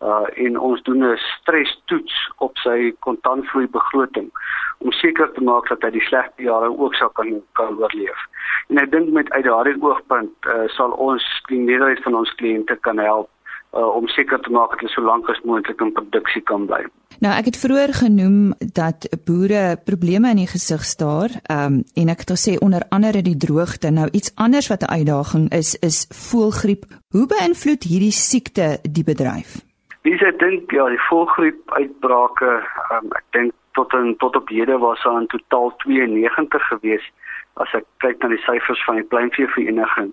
Uh 0.03 0.27
en 0.45 0.59
ons 0.59 0.83
doen 0.83 1.03
'n 1.07 1.19
stres 1.19 1.73
toets 1.91 2.15
op 2.39 2.57
sy 2.59 2.95
kontantvloei 3.07 3.67
begroting 3.67 4.31
om 4.79 4.93
seker 4.93 5.33
te 5.33 5.43
maak 5.43 5.69
dat 5.69 5.83
hy 5.83 5.91
die 5.91 6.07
slegte 6.07 6.43
jare 6.43 6.71
ook 6.79 6.95
sal 6.95 7.11
kan 7.19 7.43
kan 7.53 7.79
oorleef. 7.79 8.21
En 8.69 8.79
ek 8.79 8.91
dink 8.91 9.11
met 9.11 9.31
uit 9.31 9.45
daardie 9.45 9.83
oogpunt 9.83 10.35
uh, 10.47 10.67
sal 10.67 10.91
ons 10.91 11.25
die 11.49 11.61
meerderheid 11.61 12.03
van 12.03 12.15
ons 12.15 12.35
kliënte 12.35 12.77
kan 12.81 12.99
help 12.99 13.31
uh, 13.73 13.95
om 13.97 14.09
seker 14.09 14.41
te 14.41 14.51
maak 14.51 14.71
dat 14.71 14.81
hulle 14.81 14.93
so 14.93 15.05
lank 15.05 15.29
as 15.29 15.41
moontlik 15.45 15.81
in 15.81 15.93
produksie 15.93 16.43
kan 16.43 16.67
bly. 16.67 16.85
Nou 17.23 17.33
ek 17.37 17.53
het 17.53 17.59
vroeër 17.61 17.93
genoem 17.95 18.53
dat 18.75 19.07
boere 19.27 19.77
probleme 19.85 20.31
in 20.35 20.43
die 20.43 20.51
gesig 20.51 20.85
staar, 20.85 21.35
um, 21.53 21.83
en 21.95 22.13
ek 22.15 22.25
het 22.25 22.35
gesê 22.35 22.57
onder 22.59 22.87
andere 22.91 23.23
die 23.23 23.37
droogte. 23.37 23.91
Nou 23.91 24.09
iets 24.13 24.33
anders 24.35 24.69
wat 24.73 24.83
'n 24.83 24.95
uitdaging 24.99 25.51
is, 25.53 25.77
is 25.81 26.07
voëlgriep. 26.11 26.85
Hoe 27.15 27.27
beïnvloed 27.27 27.83
hierdie 27.83 28.17
siekte 28.17 28.79
die 28.83 29.05
bedryf? 29.05 29.61
Dis 30.03 30.21
ek 30.21 30.39
dink 30.39 30.71
ja, 30.71 30.89
die 30.89 31.05
voëlgriep 31.09 31.61
uitbrake, 31.79 32.53
um, 32.91 33.07
ek 33.13 33.25
dink 33.31 33.53
tot 33.73 33.93
in 33.93 34.17
tot 34.17 34.37
op 34.37 34.49
hede 34.49 34.79
was 34.79 35.03
daar 35.03 35.21
in 35.21 35.27
totaal 35.27 35.73
92 35.77 36.67
gewees 36.69 37.13
as 37.55 37.73
ek 37.77 37.85
kyk 38.05 38.23
na 38.23 38.29
die 38.33 38.43
syfers 38.47 38.85
van 38.85 38.97
die 39.01 39.09
Pleinvee 39.13 39.49
Vereniging. 39.55 40.13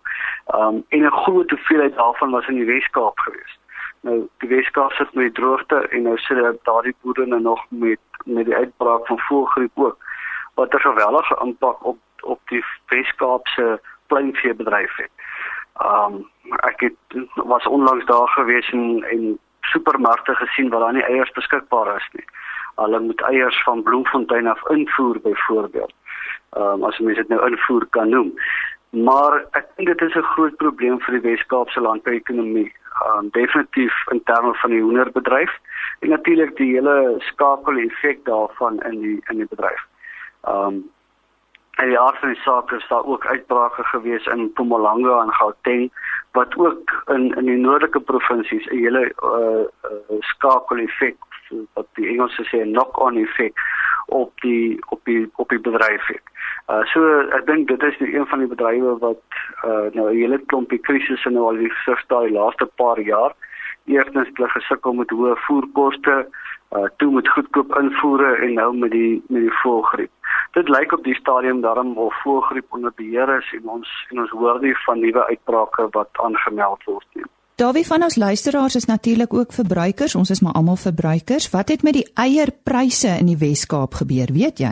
Um 0.56 0.84
en 0.90 1.06
'n 1.06 1.20
groot 1.24 1.50
hoeveelheid 1.50 1.96
daarvan 1.96 2.32
was 2.32 2.48
in 2.48 2.56
die 2.56 2.66
Wes-Kaap 2.66 3.20
gewees. 3.20 3.60
Nou 4.02 4.28
die 4.38 4.50
Wes-Kaap 4.50 4.92
sit 4.92 5.14
met 5.14 5.24
die 5.24 5.42
droogte 5.42 5.88
en 5.90 6.04
nou 6.04 6.18
sit 6.18 6.38
daardie 6.64 6.96
boere 7.02 7.26
nou 7.26 7.42
nog 7.42 7.66
met 7.70 8.00
met 8.26 8.46
die 8.46 8.56
uitbraak 8.56 9.08
van 9.08 9.20
voëlgriep 9.20 9.72
ook 9.74 9.98
wat 10.56 10.74
'n 10.74 10.88
geweldige 10.90 11.40
impak 11.42 11.86
op 11.86 11.98
op 12.22 12.40
die 12.50 12.64
Wes-Kaap 12.88 13.48
se 13.48 13.80
pleinveebedryf 14.08 14.96
het. 14.96 15.12
Um 15.86 16.30
ek 16.64 16.80
het 16.80 17.28
was 17.36 17.68
onlangs 17.68 18.06
daar 18.06 18.28
gewees 18.28 18.70
en 18.70 19.04
en 19.04 19.40
supermarkte 19.62 20.36
gesien 20.36 20.70
waar 20.70 20.80
daar 20.80 20.94
nie 20.94 21.04
eiers 21.04 21.32
beskikbaar 21.32 21.96
is 21.96 22.10
nie. 22.12 22.26
Hulle 22.76 23.00
moet 23.00 23.22
eiers 23.22 23.64
van 23.64 23.84
Bloemfontein 23.84 24.48
af 24.48 24.70
invoer 24.70 25.20
byvoorbeeld. 25.22 25.94
Um, 26.58 26.84
as 26.84 27.00
mense 27.00 27.22
dit 27.22 27.30
nou 27.30 27.42
invoer 27.46 27.86
kan 27.90 28.10
noem. 28.10 28.34
Maar 28.90 29.44
ek 29.52 29.68
dink 29.76 29.88
dit 29.88 30.02
is 30.02 30.16
'n 30.16 30.32
groot 30.34 30.56
probleem 30.58 31.00
vir 31.00 31.20
die 31.20 31.30
Wes-Kaapse 31.30 31.82
landbouekonomie. 31.82 32.74
Um, 33.06 33.30
definitief 33.32 33.94
in 34.12 34.24
terme 34.24 34.54
van 34.54 34.70
die 34.70 34.82
hoenderbedryf 34.82 35.52
en 36.00 36.10
natuurlik 36.10 36.56
die 36.58 36.74
hele 36.74 37.16
skakel 37.20 37.78
effek 37.78 38.26
daarvan 38.26 38.82
in 38.82 39.02
die 39.02 39.20
in 39.30 39.38
die 39.38 39.48
bedryf. 39.48 39.86
Um, 40.48 40.90
en 41.80 41.88
die 41.88 42.00
aard 42.00 42.18
van 42.20 42.34
die 42.34 42.42
saak 42.42 42.72
is 42.72 42.88
daar 42.88 43.06
ook 43.06 43.26
uitbrake 43.26 43.84
gewees 43.84 44.26
in 44.26 44.42
Mpumalanga 44.42 45.22
en 45.22 45.34
Gauteng 45.34 45.92
wat 46.32 46.58
ook 46.58 47.04
in 47.08 47.36
in 47.36 47.46
die 47.46 47.58
noordelike 47.58 48.00
provinsies 48.00 48.66
'n 48.68 48.78
hele 48.78 49.04
uh, 49.24 49.64
uh, 49.92 50.20
skakel 50.20 50.78
effek 50.78 51.18
wat 51.74 51.88
die 51.94 52.08
Engelse 52.08 52.44
sê 52.44 52.64
knock-on 52.64 53.18
effek 53.18 53.54
op 54.10 54.42
die 54.42 54.78
op 54.90 55.00
die 55.04 55.30
op 55.36 55.50
die 55.50 55.60
bedryf 55.60 56.08
het. 56.08 56.26
Uh 56.70 56.84
so 56.94 57.20
ek 57.38 57.46
dink 57.46 57.68
dit 57.68 57.84
is 57.84 57.98
nou 58.00 58.12
een 58.14 58.28
van 58.28 58.40
die 58.40 58.52
bedrywe 58.52 58.98
wat 59.06 59.24
uh 59.66 59.88
nou 59.94 60.10
'n 60.10 60.16
hele 60.16 60.40
klompie 60.52 60.80
krisisse 60.80 61.30
nou 61.30 61.46
al 61.50 61.62
gesig 61.64 62.06
die 62.08 62.38
laaste 62.38 62.66
paar 62.66 63.00
jaar. 63.00 63.34
Eerstens 63.86 64.28
het 64.28 64.38
hulle 64.38 64.50
gesukkel 64.50 64.94
met 64.94 65.10
hoë 65.10 65.36
voerkoste, 65.48 66.28
uh 66.76 66.88
toe 66.98 67.12
met 67.12 67.30
goedkoop 67.30 67.76
invoere 67.78 68.36
en 68.36 68.54
nou 68.54 68.78
met 68.78 68.92
die 68.92 69.24
met 69.28 69.42
die 69.42 69.58
voëlgriep 69.62 70.12
dit 70.54 70.70
lyk 70.70 70.92
op 70.92 71.04
die 71.04 71.16
stadium 71.16 71.62
daarom 71.62 71.98
of 71.98 72.22
voëlgriep 72.22 72.74
onder 72.74 72.92
beheer 72.96 73.38
is 73.38 73.50
en 73.54 73.70
ons 73.70 73.90
en 74.10 74.20
ons 74.20 74.30
hoor 74.30 74.62
nie 74.62 74.76
van 74.86 75.00
nuwe 75.00 75.26
uitbrake 75.26 75.88
wat 75.98 76.10
aangemeld 76.26 76.84
word 76.84 77.06
nie. 77.14 77.26
Dawie 77.60 77.88
van 77.88 78.04
ons 78.04 78.16
luisteraars 78.16 78.76
is 78.76 78.86
natuurlik 78.86 79.34
ook 79.34 79.52
verbruikers. 79.52 80.16
Ons 80.16 80.30
is 80.30 80.42
maar 80.42 80.54
almal 80.54 80.76
verbruikers. 80.76 81.50
Wat 81.52 81.68
het 81.68 81.82
met 81.84 81.94
die 81.94 82.08
eierpryse 82.16 83.12
in 83.20 83.28
die 83.28 83.38
Wes-Kaap 83.42 83.98
gebeur, 84.00 84.32
weet 84.32 84.62
jy? 84.64 84.72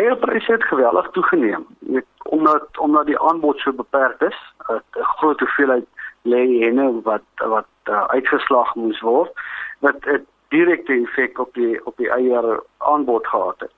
Eierpryse 0.00 0.52
het 0.52 0.64
geweldig 0.64 1.10
toegeneem. 1.10 1.66
Net 1.78 2.06
omdat 2.22 2.78
omdat 2.78 3.06
die 3.06 3.20
aanbod 3.20 3.62
so 3.62 3.72
beperk 3.72 4.20
is, 4.20 4.38
'n 4.66 4.82
groot 5.18 5.40
hoeveelheid 5.40 5.86
lê 6.22 6.42
henne 6.64 7.00
wat 7.02 7.28
wat 7.36 7.70
uh, 7.84 8.04
uitgeslag 8.16 8.74
moes 8.74 9.00
word, 9.00 9.30
wat 9.78 9.96
'n 10.06 10.26
direkte 10.48 10.92
effek 10.92 11.38
op 11.38 11.54
die 11.54 11.86
op 11.86 11.96
die 11.96 12.10
eier 12.10 12.62
aanbod 12.78 13.26
gehad 13.26 13.60
het 13.60 13.74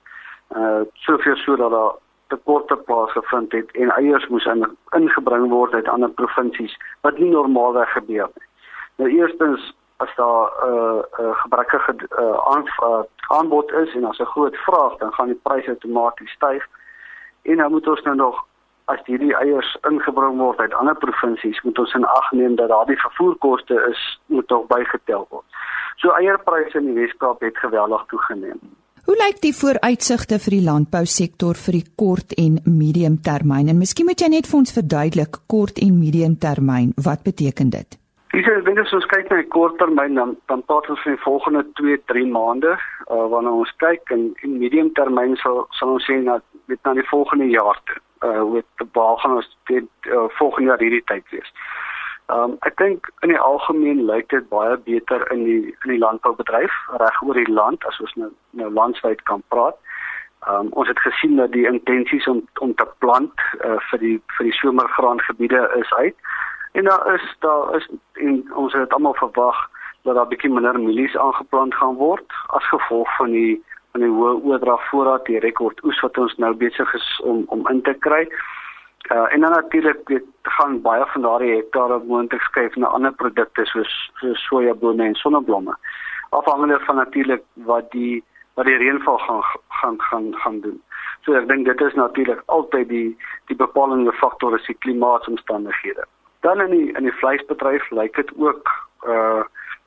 uh 0.57 0.81
soveel 0.93 1.37
sodat 1.37 1.71
daar 1.71 1.93
tekorte 2.29 2.77
plaasgevind 2.77 3.53
het 3.53 3.71
en 3.73 3.91
eiers 3.91 4.27
moes 4.29 4.45
in, 4.45 4.65
ingebring 4.97 5.49
word 5.51 5.75
uit 5.75 5.89
ander 5.89 6.11
provinsies 6.11 6.77
wat 7.01 7.19
nie 7.19 7.31
normaalweg 7.31 7.93
gebeur 7.93 8.31
nie. 8.35 8.49
Nou 8.97 9.11
eerstens 9.11 9.75
as 9.97 10.15
daar 10.17 10.51
'n 10.51 10.69
uh, 10.69 11.03
uh, 11.21 11.39
gebrekkige 11.43 11.95
uh, 12.19 12.39
aan, 12.55 12.65
uh, 12.83 13.03
aanbod 13.29 13.73
is 13.73 13.95
en 13.95 14.05
as 14.05 14.19
'n 14.19 14.33
groot 14.35 14.57
vraag 14.57 14.97
dan 14.97 15.13
gaan 15.13 15.27
die 15.27 15.41
pryse 15.43 15.69
outomaties 15.69 16.31
styg. 16.31 16.69
En 17.43 17.57
dan 17.57 17.71
moet 17.71 17.89
ons 17.89 18.03
nou 18.03 18.17
nog 18.17 18.47
as 18.85 19.01
hierdie 19.05 19.35
eiers 19.37 19.77
ingebring 19.89 20.39
word 20.39 20.59
uit 20.59 20.75
ander 20.75 20.97
provinsies 20.97 21.63
moet 21.63 21.79
ons 21.79 21.95
in 21.95 22.05
ag 22.05 22.33
neem 22.33 22.55
dat 22.57 22.69
daardie 22.69 23.01
vervoerkoste 23.01 23.87
is 23.91 24.21
moet 24.27 24.49
tog 24.49 24.67
bygetel 24.67 25.27
word. 25.29 25.45
So 25.97 26.11
eierpryse 26.11 26.79
in 26.79 26.85
die 26.85 26.95
Weskaap 26.95 27.41
het 27.41 27.59
geweldig 27.59 28.05
toegeneem. 28.07 28.61
Hoe 29.09 29.17
lyk 29.17 29.39
die 29.41 29.55
vooruitsigte 29.57 30.37
vir 30.37 30.53
die 30.53 30.65
landbousektor 30.67 31.57
vir 31.57 31.77
die 31.79 31.87
kort 31.97 32.35
en 32.37 32.59
medium 32.69 33.15
termyn? 33.25 33.71
En 33.73 33.79
miskien 33.81 34.05
moet 34.05 34.21
jy 34.21 34.29
net 34.35 34.49
vir 34.51 34.59
ons 34.59 34.75
verduidelik 34.77 35.39
kort 35.49 35.81
en 35.81 35.95
medium 35.97 36.35
termyn, 36.37 36.91
wat 37.07 37.23
beteken 37.25 37.71
dit? 37.73 37.97
Dis 38.35 38.51
ek 38.53 38.67
dink 38.67 38.83
as 38.83 38.93
ons 38.99 39.09
kyk 39.09 39.33
na 39.33 39.39
die 39.41 39.49
kort 39.55 39.79
termyn 39.81 40.21
dan 40.21 40.35
dan 40.53 40.61
praat 40.69 40.91
ons 40.93 41.01
van 41.07 41.17
die 41.17 41.23
volgende 41.23 41.65
2, 41.81 41.97
3 42.13 42.27
maande, 42.35 42.75
uh, 43.09 43.25
wanneer 43.33 43.57
ons 43.63 43.73
kyk 43.81 44.13
en 44.13 44.29
in 44.45 44.59
medium 44.61 44.93
termyn 45.01 45.39
sal 45.41 45.65
sal 45.81 45.95
ons 45.97 46.05
sien 46.05 46.29
dat 46.29 46.45
met 46.69 46.85
na 46.85 46.93
die 47.01 47.09
volgende 47.09 47.49
jaar 47.49 47.81
toe, 47.89 47.97
uh 48.29 48.61
die 48.61 48.91
bal 48.93 49.17
gaan 49.25 49.41
ons 49.41 49.49
dit 49.73 50.13
uh, 50.13 50.29
volgende 50.37 50.75
jaar 50.75 50.85
hierdie 50.85 51.07
tyd 51.09 51.25
wees. 51.33 51.49
Ehm 52.29 52.43
um, 52.45 52.57
ek 52.69 52.77
dink 52.77 53.07
in 53.25 53.31
die 53.33 53.41
algemeen 53.41 54.03
lyk 54.05 54.27
dit 54.29 54.49
baie 54.49 54.77
beter 54.85 55.23
in 55.33 55.45
die 55.45 55.63
in 55.85 55.93
die 55.95 56.01
landboubedryf 56.03 56.75
reg 57.03 57.23
oor 57.25 57.39
die 57.41 57.53
land 57.59 57.87
as 57.89 58.01
ons 58.05 58.13
nou 58.21 58.29
nou 58.61 58.69
landwyd 58.79 59.23
kan 59.31 59.43
praat. 59.55 59.79
Ehm 60.47 60.67
um, 60.67 60.69
ons 60.83 60.91
het 60.93 61.01
gesien 61.07 61.41
dat 61.41 61.55
die 61.57 61.65
intensies 61.71 62.29
om 62.29 62.43
om 62.67 62.75
te 62.75 62.87
plant 63.05 63.47
uh, 63.65 63.79
vir 63.91 64.05
die 64.05 64.19
vir 64.37 64.51
die 64.51 64.59
somergraangebiede 64.59 65.63
is 65.81 65.95
uit. 66.03 66.29
En 66.77 66.85
daar 66.91 67.15
is 67.15 67.25
daar 67.47 67.77
is 67.81 67.89
en 68.13 68.45
ons 68.65 68.77
het 68.77 68.93
almal 68.93 69.17
verwag 69.23 69.65
dat 70.03 70.15
daar 70.15 70.29
bietjie 70.29 70.53
minder 70.53 70.81
mielies 70.81 71.17
aangeplant 71.17 71.75
gaan 71.75 71.97
word 71.97 72.39
as 72.61 72.71
gevolg 72.75 73.17
van 73.17 73.33
die 73.33 73.57
van 73.93 74.05
die 74.05 74.13
hoë 74.19 74.37
oordrag 74.53 74.85
voorraad 74.91 75.25
die 75.27 75.41
rekord 75.41 75.81
oes 75.85 76.05
wat 76.05 76.19
ons 76.19 76.37
nou 76.37 76.53
besig 76.55 76.95
is 76.95 77.09
om 77.25 77.45
om 77.57 77.69
in 77.73 77.83
te 77.89 77.97
kry. 78.05 78.27
Uh, 79.09 79.33
en 79.33 79.41
dan 79.41 79.51
natuurlik 79.51 80.09
weet 80.09 80.25
gaan 80.43 80.81
baie 80.83 81.05
van 81.07 81.23
daardie 81.23 81.55
hektare 81.55 82.01
moontlik 82.05 82.41
skuif 82.41 82.75
na 82.77 82.87
ander 82.87 83.13
produkte 83.13 83.65
soos 83.65 84.11
soos 84.15 84.43
sojabone 84.47 85.05
en 85.05 85.15
sonneblomme. 85.15 85.77
Afhangende 86.29 86.81
van 86.81 86.97
natuurlik 86.97 87.43
wat 87.55 87.91
die 87.91 88.25
wat 88.55 88.67
die 88.67 88.77
reënval 88.77 89.19
gaan 89.19 89.43
gaan 89.69 89.97
gaan 90.01 90.35
gaan 90.35 90.61
doen. 90.61 90.83
So 91.25 91.33
ek 91.41 91.49
dink 91.49 91.65
dit 91.65 91.81
is 91.81 91.95
natuurlik 91.95 92.43
altyd 92.47 92.89
die 92.89 93.17
die 93.47 93.57
bepalende 93.57 94.13
faktor 94.13 94.55
is 94.59 94.67
die 94.67 94.77
klimaatsomstandighede. 94.85 96.05
Dan 96.41 96.61
in 96.61 96.71
die 96.71 96.93
in 96.93 97.09
die 97.09 97.19
vleisbedryf 97.23 97.91
lyk 97.91 98.15
dit 98.15 98.33
ook 98.37 98.69
uh 99.07 99.43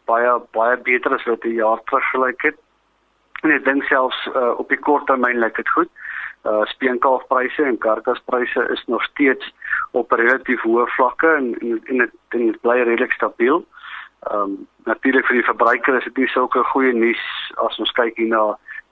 baie 0.09 0.33
baie 0.51 0.77
beter 0.77 1.13
as 1.13 1.29
wat 1.29 1.41
die 1.41 1.53
jaar 1.53 1.83
terug 1.83 2.09
gelyk 2.09 2.41
het. 2.41 2.57
En 3.41 3.53
ek 3.53 3.65
dink 3.65 3.83
selfs 3.83 4.25
uh, 4.33 4.57
op 4.57 4.69
die 4.69 4.81
kort 4.81 5.05
termyn 5.05 5.37
lyk 5.39 5.55
dit 5.61 5.69
goed 5.77 5.89
uh 6.43 6.65
speenkalfpryse 6.65 7.63
en 7.63 7.77
karkaspryse 7.77 8.67
is 8.73 8.83
nog 8.85 9.03
steeds 9.03 9.53
op 9.91 10.11
relatief 10.11 10.61
hoë 10.65 10.87
vlakke 10.95 11.29
en 11.37 11.53
en 11.59 11.81
en 11.85 11.97
dit 11.97 12.15
dit 12.29 12.61
bly 12.61 12.79
redelik 12.81 13.13
stabiel. 13.13 13.65
Ehm 14.29 14.41
um, 14.41 14.67
natuurlik 14.85 15.25
vir 15.25 15.35
die 15.35 15.45
verbruiker 15.45 15.97
is 15.97 16.03
dit 16.03 16.17
nie 16.17 16.27
sulke 16.33 16.63
goeie 16.73 16.93
nuus 16.93 17.21
as 17.65 17.77
ons 17.79 17.93
kyk 17.99 18.17
hier 18.17 18.31
na 18.33 18.43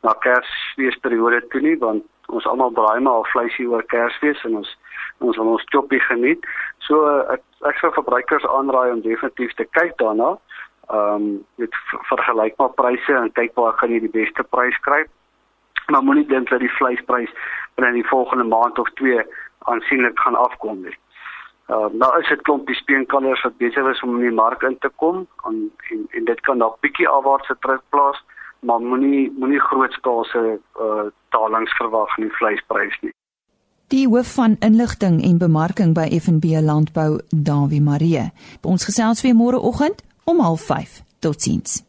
na 0.06 0.14
Kersfeesperiode 0.26 1.42
toe 1.50 1.62
nie 1.62 1.76
want 1.82 2.06
ons 2.28 2.46
almal 2.46 2.72
braai 2.72 3.00
maar 3.00 3.22
al 3.22 3.30
vleisie 3.34 3.68
oor 3.70 3.86
Kersfees 3.94 4.46
en 4.46 4.62
ons 4.62 4.78
ons 5.20 5.38
wil 5.38 5.54
ons 5.58 5.70
choppie 5.74 6.00
geniet. 6.06 6.46
So 6.88 7.02
ek 7.34 7.42
ek 7.70 7.82
sou 7.82 7.92
verbruikers 7.98 8.46
aanraai 8.46 8.92
om 8.92 9.02
definitief 9.02 9.58
te 9.58 9.66
kyk 9.80 9.98
daarna. 9.98 10.36
Ehm 10.90 11.16
um, 11.16 11.46
met 11.56 11.82
vergelykbare 12.14 12.78
pryse 12.82 13.22
en 13.22 13.34
kyk 13.42 13.58
waar 13.58 13.74
gaan 13.82 13.98
jy 13.98 14.06
die 14.06 14.18
beste 14.22 14.46
prys 14.54 14.78
kry 14.86 15.06
maar 15.90 16.04
moenie 16.04 16.28
dink 16.28 16.50
dat 16.50 16.60
die 16.60 16.76
vleisprys 16.78 17.32
binne 17.76 17.94
die 17.94 18.08
volgende 18.08 18.44
maand 18.44 18.80
of 18.80 18.90
twee 19.02 19.22
aansienlik 19.60 20.20
gaan 20.20 20.36
afkom 20.36 20.82
nie. 20.82 20.98
Uh, 21.70 21.86
nou 22.02 22.10
is 22.20 22.28
dit 22.28 22.42
klompie 22.42 22.76
speenkalvers 22.76 23.44
wat 23.46 23.58
besig 23.62 23.86
is 23.92 24.02
om 24.02 24.16
in 24.18 24.30
die 24.30 24.36
mark 24.36 24.64
in 24.66 24.78
te 24.82 24.90
kom 24.96 25.28
en 25.46 25.58
en, 25.92 26.06
en 26.18 26.26
dit 26.26 26.40
kan 26.48 26.58
dalk 26.58 26.80
bietjie 26.82 27.08
afwaartse 27.08 27.56
terugplaas, 27.62 28.24
maar 28.66 28.82
moenie 28.82 29.30
moenie 29.38 29.62
grootskaalse 29.62 30.42
uh, 30.58 31.04
dalings 31.36 31.76
verwag 31.78 32.18
in 32.18 32.26
die 32.26 32.38
vleisprys 32.40 32.98
nie. 33.02 33.14
Die 33.94 34.08
hoof 34.08 34.34
van 34.38 34.56
inligting 34.66 35.22
en 35.26 35.38
bemarking 35.42 35.94
by 35.98 36.08
FNB 36.20 36.58
Landbou, 36.62 37.20
Dawie 37.30 37.82
Marie. 37.82 38.32
Ons 38.62 38.86
gesels 38.90 39.22
weer 39.26 39.38
môreoggend 39.38 40.02
om 40.26 40.42
05:30. 40.42 41.06
Totsiens. 41.20 41.89